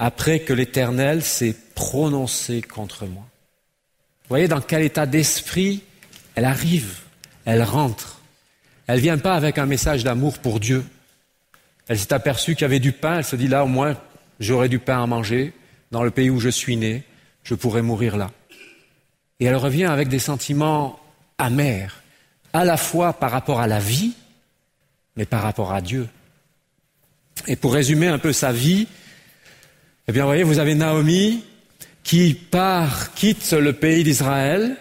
après 0.01 0.41
que 0.41 0.55
l'Éternel 0.55 1.23
s'est 1.23 1.55
prononcé 1.75 2.63
contre 2.63 3.05
moi. 3.05 3.23
Vous 4.23 4.29
voyez 4.31 4.49
dans 4.49 4.63
quel 4.63 4.83
état 4.83 5.05
d'esprit 5.05 5.83
elle 6.35 6.47
arrive, 6.47 7.01
elle 7.45 7.63
rentre. 7.63 8.19
Elle 8.87 8.99
vient 8.99 9.19
pas 9.19 9.35
avec 9.35 9.59
un 9.59 9.67
message 9.67 10.03
d'amour 10.03 10.39
pour 10.39 10.59
Dieu. 10.59 10.87
Elle 11.87 11.99
s'est 11.99 12.15
aperçue 12.15 12.55
qu'il 12.55 12.63
y 12.63 12.65
avait 12.65 12.79
du 12.79 12.93
pain, 12.93 13.19
elle 13.19 13.25
se 13.25 13.37
dit 13.37 13.47
là 13.47 13.63
au 13.63 13.69
moins 13.69 13.95
j'aurai 14.41 14.71
du 14.71 14.79
pain 14.79 15.03
à 15.03 15.07
manger, 15.07 15.53
dans 15.91 16.03
le 16.03 16.11
pays 16.11 16.31
où 16.31 16.41
je 16.41 16.49
suis 16.49 16.79
né, 16.79 17.05
je 17.45 17.55
pourrais 17.55 17.83
mourir 17.83 18.17
là. 18.17 18.31
Et 19.39 19.45
elle 19.45 19.57
revient 19.57 19.85
avec 19.85 20.09
des 20.09 20.19
sentiments 20.19 20.99
amers, 21.37 22.03
à 22.55 22.65
la 22.65 22.79
fois 22.79 23.13
par 23.13 23.31
rapport 23.31 23.61
à 23.61 23.67
la 23.67 23.81
vie, 23.81 24.15
mais 25.17 25.27
par 25.27 25.43
rapport 25.43 25.73
à 25.73 25.81
Dieu. 25.81 26.09
Et 27.47 27.57
pour 27.57 27.75
résumer 27.75 28.09
un 28.09 28.19
peu 28.19 28.33
sa 28.33 28.53
vie, 28.53 28.87
eh 30.09 30.13
bien, 30.13 30.23
vous 30.23 30.29
voyez, 30.29 30.43
vous 30.43 30.59
avez 30.59 30.75
Naomi 30.75 31.45
qui 32.03 32.35
part, 32.35 33.15
quitte 33.15 33.53
le 33.53 33.73
pays 33.73 34.05
d'Israël 34.05 34.77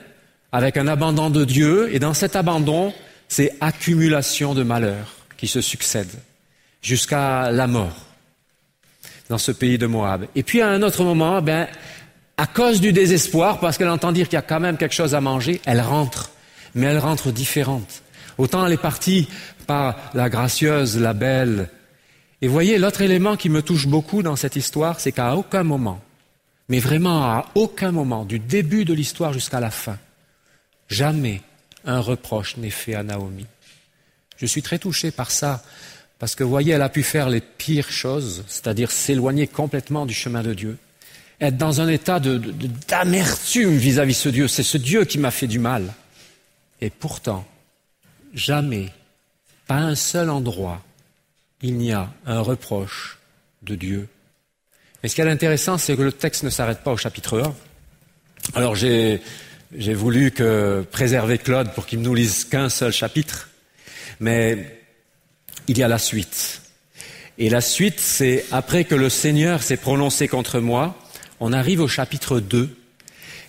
avec 0.51 0.77
un 0.77 0.87
abandon 0.87 1.29
de 1.29 1.45
Dieu, 1.45 1.93
et 1.93 1.99
dans 1.99 2.13
cet 2.13 2.35
abandon, 2.35 2.93
c'est 3.27 3.55
accumulation 3.61 4.55
de 4.55 4.63
malheurs 4.63 5.15
qui 5.37 5.47
se 5.47 5.61
succèdent 5.61 6.07
jusqu'à 6.81 7.51
la 7.51 7.67
mort 7.67 8.07
dans 9.29 9.37
ce 9.37 9.51
pays 9.51 9.77
de 9.77 9.85
Moab. 9.85 10.25
Et 10.35 10.41
puis 10.41 10.61
à 10.61 10.69
un 10.69 10.81
autre 10.81 11.03
moment, 11.03 11.41
ben, 11.41 11.67
à 12.37 12.47
cause 12.47 12.81
du 12.81 12.91
désespoir, 12.91 13.59
parce 13.59 13.77
qu'elle 13.77 13.89
entend 13.89 14.11
dire 14.11 14.27
qu'il 14.27 14.37
y 14.37 14.39
a 14.39 14.41
quand 14.41 14.59
même 14.59 14.77
quelque 14.77 14.95
chose 14.95 15.13
à 15.13 15.21
manger, 15.21 15.61
elle 15.65 15.81
rentre, 15.81 16.31
mais 16.73 16.87
elle 16.87 16.97
rentre 16.97 17.31
différente. 17.31 18.01
Autant 18.39 18.65
elle 18.65 18.73
est 18.73 18.77
partie 18.77 19.27
par 19.69 19.95
la 20.15 20.29
gracieuse, 20.29 20.97
la 20.97 21.13
belle. 21.13 21.69
Et 22.41 22.47
voyez, 22.47 22.79
l'autre 22.79 23.03
élément 23.03 23.37
qui 23.37 23.49
me 23.49 23.61
touche 23.61 23.85
beaucoup 23.85 24.23
dans 24.23 24.35
cette 24.35 24.55
histoire, 24.55 24.99
c'est 24.99 25.11
qu'à 25.11 25.35
aucun 25.35 25.61
moment, 25.61 26.01
mais 26.69 26.79
vraiment 26.79 27.23
à 27.25 27.45
aucun 27.53 27.91
moment, 27.91 28.25
du 28.25 28.39
début 28.39 28.83
de 28.83 28.95
l'histoire 28.95 29.31
jusqu'à 29.31 29.59
la 29.59 29.69
fin, 29.69 29.99
jamais 30.87 31.43
un 31.85 31.99
reproche 31.99 32.57
n'est 32.57 32.71
fait 32.71 32.95
à 32.95 33.03
Naomi. 33.03 33.45
Je 34.37 34.47
suis 34.47 34.63
très 34.63 34.79
touché 34.79 35.11
par 35.11 35.29
ça, 35.29 35.61
parce 36.17 36.33
que, 36.33 36.43
voyez, 36.43 36.73
elle 36.73 36.81
a 36.81 36.89
pu 36.89 37.03
faire 37.03 37.29
les 37.29 37.41
pires 37.41 37.91
choses, 37.91 38.43
c'est-à-dire 38.47 38.89
s'éloigner 38.89 39.45
complètement 39.45 40.07
du 40.07 40.15
chemin 40.15 40.41
de 40.41 40.55
Dieu, 40.55 40.79
être 41.39 41.57
dans 41.57 41.79
un 41.79 41.87
état 41.87 42.19
d'amertume 42.19 43.77
vis-à-vis 43.77 44.13
de 44.13 44.17
ce 44.17 44.29
Dieu. 44.29 44.47
C'est 44.47 44.63
ce 44.63 44.79
Dieu 44.79 45.05
qui 45.05 45.19
m'a 45.19 45.29
fait 45.29 45.47
du 45.47 45.59
mal. 45.59 45.93
Et 46.81 46.89
pourtant, 46.89 47.45
jamais, 48.33 48.89
pas 49.69 49.75
un 49.75 49.93
seul 49.93 50.31
endroit, 50.31 50.81
il 51.61 51.75
n'y 51.75 51.91
a 51.91 52.09
un 52.25 52.39
reproche 52.39 53.19
de 53.61 53.75
Dieu. 53.75 54.07
Et 55.03 55.07
ce 55.07 55.13
qui 55.13 55.21
est 55.21 55.29
intéressant, 55.29 55.77
c'est 55.77 55.95
que 55.95 56.01
le 56.01 56.11
texte 56.11 56.41
ne 56.41 56.49
s'arrête 56.49 56.79
pas 56.79 56.91
au 56.91 56.97
chapitre 56.97 57.39
1. 57.39 57.55
Alors 58.55 58.73
j'ai, 58.73 59.21
voulu 59.93 60.33
préserver 60.91 61.37
Claude 61.37 61.71
pour 61.75 61.85
qu'il 61.85 61.99
ne 61.99 62.05
nous 62.05 62.15
lise 62.15 62.45
qu'un 62.45 62.69
seul 62.69 62.91
chapitre, 62.91 63.49
mais 64.19 64.81
il 65.67 65.77
y 65.77 65.83
a 65.83 65.87
la 65.87 65.99
suite. 65.99 66.63
Et 67.37 67.51
la 67.51 67.61
suite, 67.61 67.99
c'est 67.99 68.45
après 68.51 68.85
que 68.85 68.95
le 68.95 69.09
Seigneur 69.09 69.61
s'est 69.61 69.77
prononcé 69.77 70.27
contre 70.27 70.59
moi, 70.59 70.97
on 71.39 71.53
arrive 71.53 71.81
au 71.81 71.87
chapitre 71.87 72.39
2. 72.39 72.75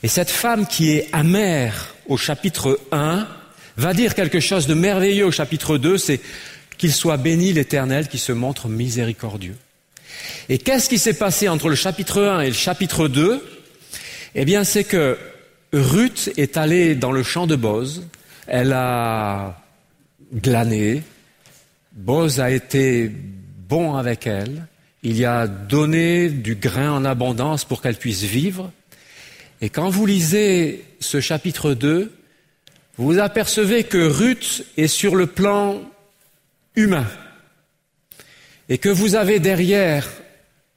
Et 0.03 0.09
cette 0.09 0.31
femme 0.31 0.67
qui 0.67 0.91
est 0.91 1.09
amère 1.15 1.95
au 2.09 2.19
chapitre 2.19 2.79
1 2.93 3.27
va 3.77 3.95
dire 3.95 4.15
quelque 4.15 4.41
chose 4.41 4.67
de 4.67 4.75
merveilleux 4.75 5.27
au 5.27 5.31
chapitre 5.31 5.79
2, 5.79 5.99
c'est 5.99 6.21
qu'il 6.79 6.93
soit 6.93 7.17
béni 7.17 7.53
l'Éternel 7.53 8.09
qui 8.09 8.19
se 8.19 8.33
montre 8.33 8.69
miséricordieux. 8.69 9.57
Et 10.49 10.59
qu'est-ce 10.59 10.89
qui 10.89 10.99
s'est 10.99 11.15
passé 11.15 11.49
entre 11.49 11.69
le 11.69 11.75
chapitre 11.75 12.23
1 12.23 12.41
et 12.41 12.49
le 12.49 12.55
chapitre 12.55 13.09
2 13.09 13.45
Eh 14.35 14.45
bien, 14.45 14.65
c'est 14.65 14.85
que 14.85 15.19
Ruth 15.73 16.33
est 16.37 16.57
allée 16.57 16.95
dans 16.95 17.13
le 17.13 17.23
champ 17.23 17.47
de 17.47 17.57
Boz, 17.57 18.07
elle 18.47 18.73
a 18.73 19.63
glané, 20.35 21.03
Boz 21.93 22.41
a 22.41 22.51
été 22.51 23.11
bon 23.69 23.95
avec 23.95 24.27
elle, 24.27 24.67
il 25.03 25.17
y 25.17 25.25
a 25.25 25.47
donné 25.47 26.29
du 26.29 26.57
grain 26.57 26.93
en 26.93 27.05
abondance 27.05 27.65
pour 27.65 27.81
qu'elle 27.81 27.97
puisse 27.97 28.23
vivre. 28.23 28.71
Et 29.61 29.71
quand 29.71 29.89
vous 29.89 30.07
lisez 30.07 30.85
ce 31.01 31.21
chapitre 31.21 31.75
2, 31.75 32.13
vous 33.01 33.19
apercevez 33.19 33.85
que 33.85 33.97
Ruth 33.97 34.63
est 34.77 34.87
sur 34.87 35.17
le 35.17 35.27
plan 35.27 35.81
humain 36.77 37.07
et 38.69 38.77
que 38.77 38.91
vous 38.91 39.15
avez 39.15 39.41
derrière 39.41 40.07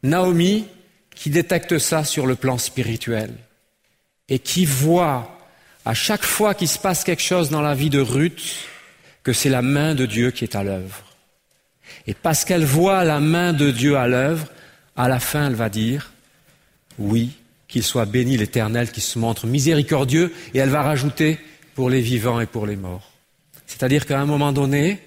Naomi 0.04 0.66
qui 1.14 1.30
détecte 1.30 1.78
ça 1.80 2.06
sur 2.06 2.26
le 2.26 2.36
plan 2.36 2.58
spirituel 2.58 3.34
et 4.30 4.40
qui 4.40 4.66
voit 4.66 5.38
à 5.84 5.94
chaque 5.94 6.24
fois 6.24 6.54
qu'il 6.54 6.70
se 6.70 6.80
passe 6.80 7.04
quelque 7.04 7.22
chose 7.22 7.50
dans 7.50 7.62
la 7.62 7.76
vie 7.76 7.90
de 7.90 8.00
Ruth, 8.00 8.70
que 9.22 9.34
c'est 9.34 9.50
la 9.50 9.62
main 9.62 9.94
de 9.94 10.06
Dieu 10.06 10.32
qui 10.32 10.46
est 10.46 10.56
à 10.56 10.64
l'œuvre. 10.64 11.04
Et 12.08 12.14
parce 12.14 12.46
qu'elle 12.46 12.64
voit 12.64 13.04
la 13.04 13.20
main 13.20 13.52
de 13.52 13.70
Dieu 13.70 13.98
à 13.98 14.08
l'œuvre, 14.08 14.48
à 14.96 15.10
la 15.10 15.20
fin, 15.20 15.48
elle 15.48 15.56
va 15.56 15.68
dire, 15.68 16.14
oui, 16.98 17.32
qu'il 17.68 17.84
soit 17.84 18.06
béni 18.06 18.38
l'Éternel 18.38 18.92
qui 18.92 19.02
se 19.02 19.20
montre 19.20 19.46
miséricordieux, 19.46 20.34
et 20.54 20.60
elle 20.60 20.70
va 20.70 20.84
rajouter, 20.84 21.38
pour 21.76 21.90
les 21.90 22.02
vivants 22.02 22.40
et 22.40 22.46
pour 22.46 22.66
les 22.66 22.76
morts. 22.76 23.12
C'est-à-dire 23.66 24.06
qu'à 24.06 24.20
un 24.20 24.26
moment 24.26 24.52
donné, 24.52 25.00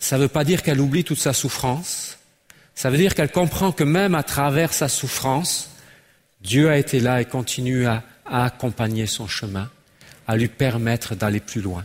ça 0.00 0.16
ne 0.16 0.22
veut 0.22 0.28
pas 0.28 0.44
dire 0.44 0.62
qu'elle 0.62 0.80
oublie 0.80 1.04
toute 1.04 1.20
sa 1.20 1.32
souffrance, 1.32 2.18
ça 2.74 2.90
veut 2.90 2.96
dire 2.96 3.14
qu'elle 3.14 3.30
comprend 3.30 3.72
que 3.72 3.84
même 3.84 4.14
à 4.14 4.22
travers 4.22 4.72
sa 4.72 4.88
souffrance, 4.88 5.70
Dieu 6.42 6.70
a 6.70 6.76
été 6.76 7.00
là 7.00 7.20
et 7.20 7.24
continue 7.24 7.86
à, 7.86 8.02
accompagner 8.24 9.06
son 9.06 9.28
chemin, 9.28 9.70
à 10.26 10.36
lui 10.36 10.48
permettre 10.48 11.14
d'aller 11.14 11.40
plus 11.40 11.60
loin. 11.60 11.84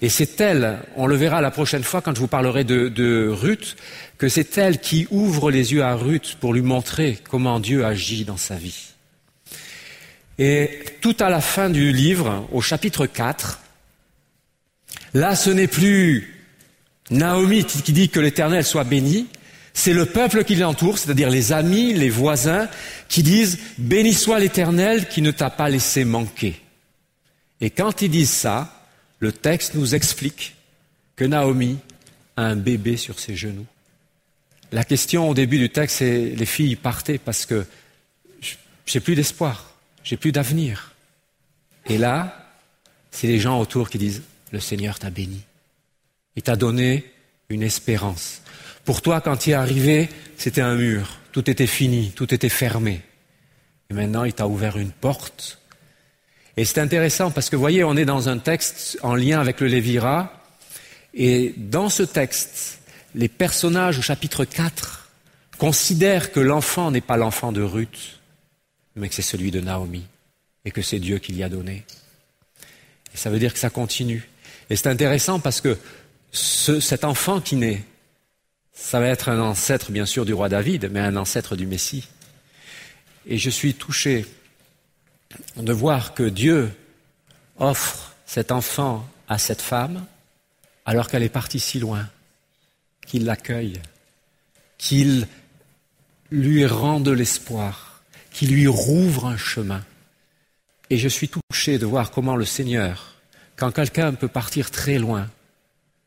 Et 0.00 0.08
c'est 0.08 0.40
elle, 0.40 0.78
on 0.96 1.06
le 1.06 1.16
verra 1.16 1.40
la 1.40 1.50
prochaine 1.50 1.82
fois 1.82 2.00
quand 2.00 2.14
je 2.14 2.20
vous 2.20 2.26
parlerai 2.26 2.64
de, 2.64 3.28
Ruth, 3.28 3.76
que 4.18 4.28
c'est 4.28 4.56
elle 4.56 4.80
qui 4.80 5.06
ouvre 5.10 5.50
les 5.50 5.72
yeux 5.72 5.82
à 5.82 5.94
Ruth 5.94 6.36
pour 6.40 6.54
lui 6.54 6.62
montrer 6.62 7.18
comment 7.28 7.60
Dieu 7.60 7.84
agit 7.84 8.24
dans 8.24 8.36
sa 8.36 8.54
vie. 8.56 8.92
Et 10.38 10.84
tout 11.06 11.22
à 11.22 11.30
la 11.30 11.40
fin 11.40 11.70
du 11.70 11.92
livre, 11.92 12.48
au 12.50 12.60
chapitre 12.60 13.06
4, 13.06 13.60
là 15.14 15.36
ce 15.36 15.50
n'est 15.50 15.68
plus 15.68 16.42
Naomi 17.10 17.64
qui 17.64 17.92
dit 17.92 18.08
que 18.08 18.18
l'Éternel 18.18 18.64
soit 18.64 18.82
béni, 18.82 19.28
c'est 19.72 19.92
le 19.92 20.06
peuple 20.06 20.42
qui 20.42 20.56
l'entoure, 20.56 20.98
c'est-à-dire 20.98 21.30
les 21.30 21.52
amis, 21.52 21.94
les 21.94 22.10
voisins, 22.10 22.68
qui 23.08 23.22
disent 23.22 23.60
Béni 23.78 24.14
soit 24.14 24.40
l'Éternel 24.40 25.06
qui 25.08 25.22
ne 25.22 25.30
t'a 25.30 25.48
pas 25.48 25.68
laissé 25.68 26.04
manquer. 26.04 26.60
Et 27.60 27.70
quand 27.70 28.02
ils 28.02 28.10
disent 28.10 28.28
ça, 28.28 28.84
le 29.20 29.30
texte 29.30 29.76
nous 29.76 29.94
explique 29.94 30.56
que 31.14 31.24
Naomi 31.24 31.78
a 32.36 32.46
un 32.46 32.56
bébé 32.56 32.96
sur 32.96 33.20
ses 33.20 33.36
genoux. 33.36 33.66
La 34.72 34.82
question 34.82 35.30
au 35.30 35.34
début 35.34 35.58
du 35.58 35.70
texte, 35.70 35.98
c'est 35.98 36.34
les 36.34 36.46
filles 36.46 36.74
partaient 36.74 37.18
parce 37.18 37.46
que 37.46 37.64
j'ai 38.86 38.98
plus 38.98 39.14
d'espoir, 39.14 39.72
j'ai 40.02 40.16
plus 40.16 40.32
d'avenir. 40.32 40.94
Et 41.88 41.98
là, 41.98 42.50
c'est 43.10 43.26
les 43.26 43.38
gens 43.38 43.60
autour 43.60 43.90
qui 43.90 43.98
disent 43.98 44.22
le 44.52 44.60
Seigneur 44.60 44.98
t'a 44.98 45.10
béni. 45.10 45.42
Il 46.36 46.42
t'a 46.42 46.56
donné 46.56 47.04
une 47.48 47.62
espérance. 47.62 48.42
Pour 48.84 49.02
toi, 49.02 49.20
quand 49.20 49.46
il 49.46 49.50
est 49.50 49.54
arrivé, 49.54 50.08
c'était 50.36 50.60
un 50.60 50.74
mur, 50.74 51.18
tout 51.32 51.48
était 51.50 51.66
fini, 51.66 52.12
tout 52.14 52.32
était 52.34 52.48
fermé. 52.48 53.02
Et 53.90 53.94
maintenant, 53.94 54.24
il 54.24 54.32
t'a 54.32 54.46
ouvert 54.46 54.76
une 54.76 54.90
porte 54.90 55.60
et 56.56 56.64
c'est 56.64 56.80
intéressant 56.80 57.30
parce 57.30 57.50
que, 57.50 57.56
vous 57.56 57.60
voyez, 57.60 57.84
on 57.84 57.96
est 57.96 58.06
dans 58.06 58.28
un 58.28 58.38
texte 58.38 58.98
en 59.02 59.14
lien 59.14 59.40
avec 59.40 59.60
le 59.60 59.66
Lévira, 59.66 60.32
et 61.12 61.54
dans 61.56 61.88
ce 61.88 62.02
texte, 62.02 62.80
les 63.14 63.28
personnages 63.28 63.98
au 63.98 64.02
chapitre 64.02 64.44
4 64.44 65.10
considèrent 65.58 66.32
que 66.32 66.40
l'enfant 66.40 66.90
n'est 66.90 67.00
pas 67.02 67.16
l'enfant 67.16 67.52
de 67.52 67.62
Ruth, 67.62 68.20
mais 68.94 69.08
que 69.08 69.14
c'est 69.14 69.22
celui 69.22 69.50
de 69.50 69.60
Naomi, 69.60 70.04
et 70.66 70.72
que 70.72 70.82
c'est 70.82 70.98
Dieu 70.98 71.18
qui 71.18 71.32
l'y 71.32 71.42
a 71.42 71.48
donné. 71.48 71.84
Et 73.14 73.16
ça 73.16 73.30
veut 73.30 73.38
dire 73.38 73.54
que 73.54 73.58
ça 73.58 73.70
continue. 73.70 74.28
Et 74.68 74.76
c'est 74.76 74.88
intéressant 74.88 75.40
parce 75.40 75.62
que 75.62 75.78
ce, 76.32 76.80
cet 76.80 77.04
enfant 77.04 77.40
qui 77.40 77.56
naît, 77.56 77.84
ça 78.74 79.00
va 79.00 79.06
être 79.06 79.30
un 79.30 79.40
ancêtre, 79.40 79.90
bien 79.90 80.04
sûr, 80.04 80.26
du 80.26 80.34
roi 80.34 80.50
David, 80.50 80.90
mais 80.92 81.00
un 81.00 81.16
ancêtre 81.16 81.56
du 81.56 81.66
Messie. 81.66 82.08
Et 83.26 83.38
je 83.38 83.48
suis 83.48 83.74
touché 83.74 84.26
de 85.56 85.72
voir 85.72 86.14
que 86.14 86.24
Dieu 86.24 86.70
offre 87.58 88.14
cet 88.26 88.52
enfant 88.52 89.08
à 89.28 89.38
cette 89.38 89.62
femme 89.62 90.04
alors 90.84 91.08
qu'elle 91.08 91.22
est 91.22 91.28
partie 91.28 91.60
si 91.60 91.78
loin, 91.78 92.08
qu'il 93.06 93.24
l'accueille, 93.24 93.80
qu'il 94.78 95.26
lui 96.30 96.66
rende 96.66 97.08
l'espoir, 97.08 98.02
qu'il 98.32 98.52
lui 98.52 98.66
rouvre 98.66 99.26
un 99.26 99.36
chemin. 99.36 99.84
Et 100.90 100.98
je 100.98 101.08
suis 101.08 101.28
touché 101.28 101.78
de 101.78 101.86
voir 101.86 102.10
comment 102.10 102.36
le 102.36 102.44
Seigneur, 102.44 103.14
quand 103.56 103.72
quelqu'un 103.72 104.12
peut 104.12 104.28
partir 104.28 104.70
très 104.70 104.98
loin, 104.98 105.28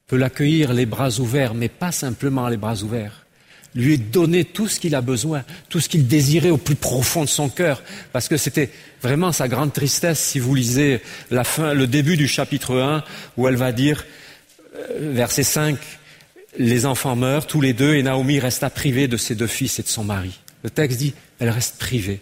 peut 0.07 0.17
l'accueillir 0.17 0.73
les 0.73 0.85
bras 0.85 1.19
ouverts, 1.19 1.53
mais 1.53 1.69
pas 1.69 1.91
simplement 1.91 2.47
les 2.47 2.57
bras 2.57 2.81
ouverts, 2.81 3.25
lui 3.75 3.97
donner 3.97 4.45
tout 4.45 4.67
ce 4.67 4.79
qu'il 4.79 4.95
a 4.95 5.01
besoin, 5.01 5.43
tout 5.69 5.79
ce 5.79 5.89
qu'il 5.89 6.07
désirait 6.07 6.49
au 6.49 6.57
plus 6.57 6.75
profond 6.75 7.23
de 7.23 7.29
son 7.29 7.49
cœur, 7.49 7.83
parce 8.13 8.27
que 8.27 8.37
c'était 8.37 8.71
vraiment 9.01 9.31
sa 9.31 9.47
grande 9.47 9.73
tristesse 9.73 10.19
si 10.19 10.39
vous 10.39 10.55
lisez 10.55 11.01
le 11.29 11.85
début 11.85 12.17
du 12.17 12.27
chapitre 12.27 12.79
1, 12.79 13.03
où 13.37 13.47
elle 13.47 13.57
va 13.57 13.71
dire, 13.71 14.05
euh, 14.75 15.11
verset 15.13 15.43
5, 15.43 15.77
les 16.57 16.85
enfants 16.85 17.15
meurent 17.15 17.47
tous 17.47 17.61
les 17.61 17.73
deux 17.73 17.95
et 17.95 18.03
Naomi 18.03 18.39
resta 18.39 18.69
privée 18.69 19.07
de 19.07 19.17
ses 19.17 19.35
deux 19.35 19.47
fils 19.47 19.77
et 19.79 19.83
de 19.83 19.87
son 19.87 20.03
mari. 20.03 20.39
Le 20.63 20.69
texte 20.69 20.97
dit, 20.97 21.13
elle 21.39 21.49
reste 21.49 21.77
privée. 21.77 22.21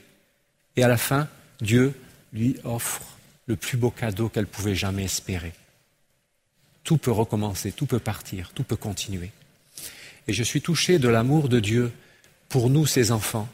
Et 0.75 0.83
à 0.83 0.87
la 0.87 0.97
fin, 0.97 1.27
Dieu 1.61 1.93
lui 2.33 2.57
offre 2.63 3.01
le 3.45 3.55
plus 3.55 3.77
beau 3.77 3.89
cadeau 3.89 4.29
qu'elle 4.29 4.47
pouvait 4.47 4.75
jamais 4.75 5.05
espérer. 5.05 5.53
Tout 6.83 6.97
peut 6.97 7.11
recommencer, 7.11 7.71
tout 7.71 7.85
peut 7.85 7.99
partir, 7.99 8.51
tout 8.53 8.63
peut 8.63 8.75
continuer. 8.75 9.31
Et 10.27 10.33
je 10.33 10.43
suis 10.43 10.61
touché 10.61 10.99
de 10.99 11.07
l'amour 11.07 11.49
de 11.49 11.59
Dieu 11.59 11.91
pour 12.49 12.69
nous, 12.69 12.85
ses 12.85 13.11
enfants, 13.11 13.47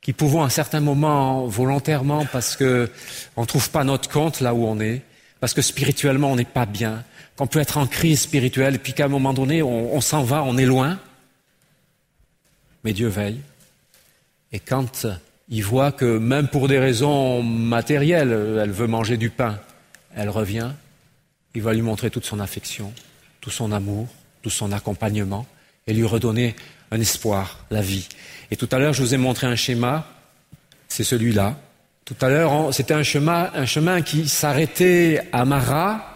qui 0.00 0.12
pouvons 0.12 0.42
à 0.42 0.46
un 0.46 0.50
certain 0.50 0.80
moment, 0.80 1.46
volontairement, 1.46 2.26
parce 2.26 2.56
que 2.56 2.90
on 3.36 3.46
trouve 3.46 3.70
pas 3.70 3.84
notre 3.84 4.08
compte 4.08 4.40
là 4.40 4.54
où 4.54 4.64
on 4.66 4.80
est, 4.80 5.02
parce 5.40 5.54
que 5.54 5.62
spirituellement 5.62 6.32
on 6.32 6.36
n'est 6.36 6.44
pas 6.44 6.66
bien, 6.66 7.04
qu'on 7.36 7.46
peut 7.46 7.60
être 7.60 7.78
en 7.78 7.86
crise 7.86 8.20
spirituelle, 8.20 8.78
puis 8.78 8.92
qu'à 8.92 9.04
un 9.04 9.08
moment 9.08 9.32
donné 9.32 9.62
on, 9.62 9.94
on 9.94 10.00
s'en 10.00 10.22
va, 10.22 10.42
on 10.42 10.58
est 10.58 10.66
loin. 10.66 10.98
Mais 12.82 12.92
Dieu 12.92 13.08
veille. 13.08 13.40
Et 14.52 14.58
quand 14.58 15.06
il 15.50 15.64
voit 15.64 15.90
que 15.90 16.18
même 16.18 16.48
pour 16.48 16.68
des 16.68 16.78
raisons 16.78 17.42
matérielles, 17.42 18.58
elle 18.62 18.70
veut 18.70 18.86
manger 18.86 19.16
du 19.16 19.30
pain, 19.30 19.58
elle 20.14 20.28
revient, 20.28 20.70
il 21.54 21.62
va 21.62 21.74
lui 21.74 21.82
montrer 21.82 22.10
toute 22.10 22.24
son 22.24 22.38
affection, 22.38 22.92
tout 23.40 23.50
son 23.50 23.72
amour, 23.72 24.08
tout 24.42 24.50
son 24.50 24.70
accompagnement, 24.70 25.46
et 25.86 25.92
lui 25.92 26.04
redonner 26.04 26.54
un 26.92 27.00
espoir, 27.00 27.64
la 27.70 27.82
vie. 27.82 28.08
Et 28.50 28.56
tout 28.56 28.68
à 28.70 28.78
l'heure, 28.78 28.92
je 28.92 29.02
vous 29.02 29.14
ai 29.14 29.16
montré 29.16 29.48
un 29.48 29.56
schéma, 29.56 30.06
c'est 30.88 31.04
celui-là. 31.04 31.58
Tout 32.04 32.16
à 32.20 32.28
l'heure, 32.28 32.72
c'était 32.72 32.94
un 32.94 33.02
chemin, 33.02 33.50
un 33.54 33.66
chemin 33.66 34.02
qui 34.02 34.28
s'arrêtait 34.28 35.28
à 35.32 35.44
Mara, 35.44 36.06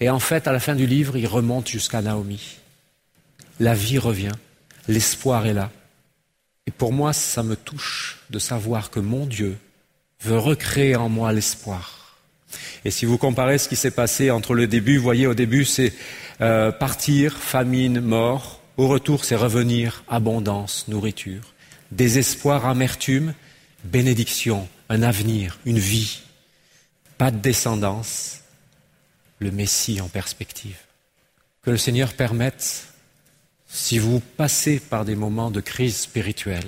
et 0.00 0.10
en 0.10 0.18
fait, 0.18 0.46
à 0.46 0.52
la 0.52 0.60
fin 0.60 0.74
du 0.74 0.86
livre, 0.86 1.16
il 1.16 1.26
remonte 1.26 1.68
jusqu'à 1.68 2.02
Naomi. 2.02 2.58
La 3.60 3.74
vie 3.74 3.98
revient, 3.98 4.32
l'espoir 4.88 5.46
est 5.46 5.54
là. 5.54 5.70
Et 6.66 6.70
pour 6.70 6.92
moi, 6.92 7.12
ça 7.12 7.42
me 7.42 7.56
touche 7.56 8.18
de 8.30 8.38
savoir 8.38 8.90
que 8.90 9.00
mon 9.00 9.26
Dieu 9.26 9.56
veut 10.20 10.38
recréer 10.38 10.96
en 10.96 11.08
moi 11.08 11.32
l'espoir. 11.32 12.16
Et 12.84 12.90
si 12.90 13.04
vous 13.04 13.18
comparez 13.18 13.58
ce 13.58 13.68
qui 13.68 13.76
s'est 13.76 13.90
passé 13.90 14.30
entre 14.30 14.54
le 14.54 14.66
début, 14.66 14.96
vous 14.96 15.02
voyez, 15.02 15.26
au 15.26 15.34
début, 15.34 15.64
c'est 15.64 15.92
euh, 16.40 16.72
partir, 16.72 17.36
famine, 17.36 18.00
mort. 18.00 18.60
Au 18.76 18.88
retour, 18.88 19.24
c'est 19.24 19.36
revenir, 19.36 20.04
abondance, 20.08 20.86
nourriture. 20.88 21.54
Désespoir, 21.92 22.66
amertume, 22.66 23.34
bénédiction, 23.84 24.68
un 24.88 25.02
avenir, 25.02 25.58
une 25.64 25.78
vie. 25.78 26.20
Pas 27.18 27.30
de 27.30 27.38
descendance, 27.38 28.40
le 29.38 29.50
Messie 29.50 30.00
en 30.00 30.08
perspective. 30.08 30.78
Que 31.62 31.70
le 31.70 31.78
Seigneur 31.78 32.12
permette 32.12 32.88
si 33.76 33.98
vous 33.98 34.20
passez 34.20 34.80
par 34.80 35.04
des 35.04 35.14
moments 35.14 35.50
de 35.50 35.60
crise 35.60 35.98
spirituelle, 35.98 36.64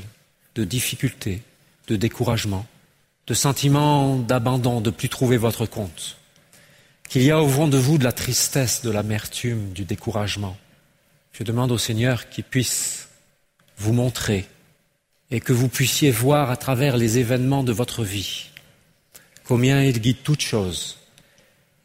de 0.54 0.64
difficulté, 0.64 1.40
de 1.86 1.96
découragement, 1.96 2.66
de 3.26 3.32
sentiment 3.32 4.16
d'abandon, 4.16 4.82
de 4.82 4.90
plus 4.90 5.08
trouver 5.08 5.38
votre 5.38 5.64
compte, 5.64 6.18
qu'il 7.08 7.22
y 7.22 7.30
a 7.30 7.40
au 7.40 7.48
fond 7.48 7.66
de 7.66 7.78
vous 7.78 7.96
de 7.96 8.04
la 8.04 8.12
tristesse, 8.12 8.82
de 8.82 8.90
l'amertume, 8.90 9.72
du 9.72 9.86
découragement, 9.86 10.58
je 11.32 11.44
demande 11.44 11.72
au 11.72 11.78
Seigneur 11.78 12.28
qu'il 12.28 12.44
puisse 12.44 13.08
vous 13.78 13.94
montrer 13.94 14.46
et 15.30 15.40
que 15.40 15.54
vous 15.54 15.68
puissiez 15.68 16.10
voir 16.10 16.50
à 16.50 16.58
travers 16.58 16.98
les 16.98 17.16
événements 17.16 17.64
de 17.64 17.72
votre 17.72 18.04
vie 18.04 18.50
combien 19.44 19.82
il 19.82 19.98
guide 19.98 20.22
toutes 20.22 20.42
choses 20.42 20.98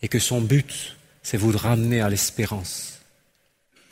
et 0.01 0.09
que 0.09 0.19
son 0.19 0.41
but, 0.41 0.97
c'est 1.21 1.37
vous 1.37 1.57
ramener 1.57 2.01
à 2.01 2.09
l'espérance 2.09 2.92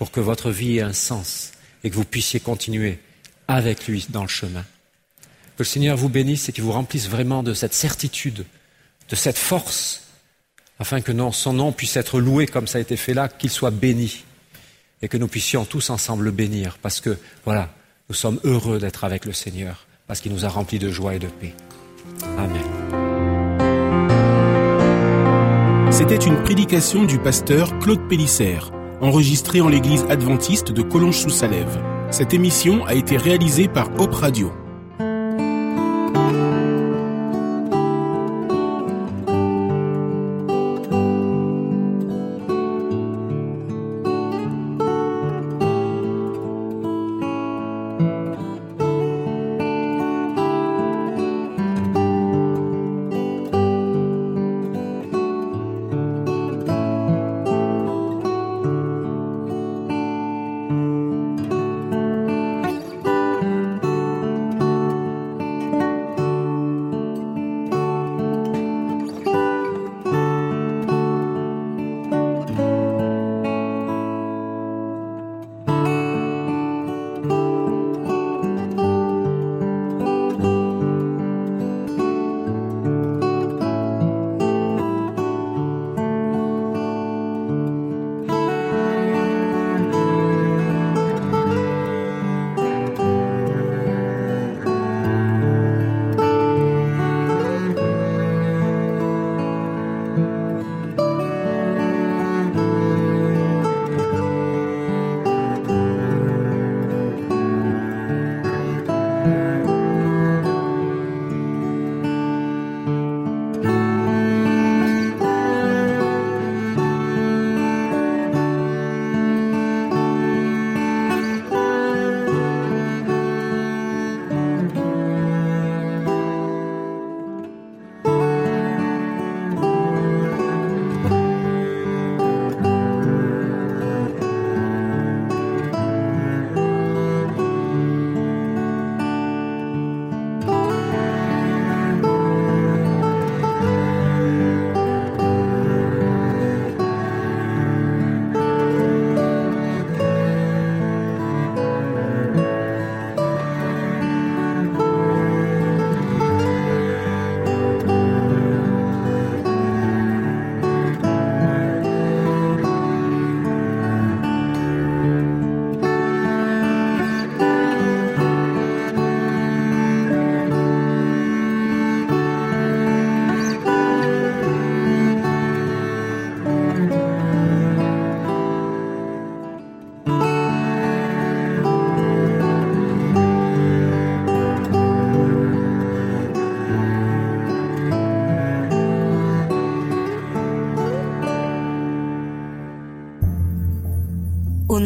pour 0.01 0.09
que 0.09 0.19
votre 0.19 0.49
vie 0.49 0.79
ait 0.79 0.81
un 0.81 0.93
sens 0.93 1.51
et 1.83 1.91
que 1.91 1.95
vous 1.95 2.05
puissiez 2.05 2.39
continuer 2.39 2.97
avec 3.47 3.85
lui 3.85 4.07
dans 4.09 4.23
le 4.23 4.27
chemin. 4.27 4.65
Que 5.55 5.59
le 5.59 5.63
Seigneur 5.63 5.95
vous 5.95 6.09
bénisse 6.09 6.49
et 6.49 6.51
qu'il 6.51 6.63
vous 6.63 6.71
remplisse 6.71 7.07
vraiment 7.07 7.43
de 7.43 7.53
cette 7.53 7.75
certitude, 7.75 8.47
de 9.09 9.15
cette 9.15 9.37
force, 9.37 10.07
afin 10.79 11.01
que 11.01 11.11
son 11.33 11.53
nom 11.53 11.71
puisse 11.71 11.97
être 11.97 12.19
loué 12.19 12.47
comme 12.47 12.65
ça 12.65 12.79
a 12.79 12.81
été 12.81 12.97
fait 12.97 13.13
là, 13.13 13.29
qu'il 13.29 13.51
soit 13.51 13.69
béni 13.69 14.23
et 15.03 15.07
que 15.07 15.17
nous 15.17 15.27
puissions 15.27 15.65
tous 15.65 15.91
ensemble 15.91 16.23
le 16.23 16.31
bénir 16.31 16.79
parce 16.81 16.99
que, 16.99 17.15
voilà, 17.45 17.71
nous 18.09 18.15
sommes 18.15 18.39
heureux 18.43 18.79
d'être 18.79 19.03
avec 19.03 19.25
le 19.25 19.33
Seigneur 19.33 19.85
parce 20.07 20.19
qu'il 20.19 20.31
nous 20.31 20.45
a 20.45 20.49
remplis 20.49 20.79
de 20.79 20.89
joie 20.89 21.13
et 21.13 21.19
de 21.19 21.27
paix. 21.27 21.53
Amen. 22.39 22.63
C'était 25.91 26.25
une 26.25 26.41
prédication 26.41 27.03
du 27.03 27.19
pasteur 27.19 27.77
Claude 27.77 28.09
Pélissère 28.09 28.71
enregistré 29.01 29.61
en 29.61 29.69
l'église 29.69 30.05
adventiste 30.09 30.71
de 30.71 30.81
Collonges-sous-Salève. 30.81 31.81
Cette 32.11 32.33
émission 32.33 32.85
a 32.85 32.93
été 32.93 33.17
réalisée 33.17 33.67
par 33.67 33.89
Hop 33.99 34.13
Radio. 34.13 34.51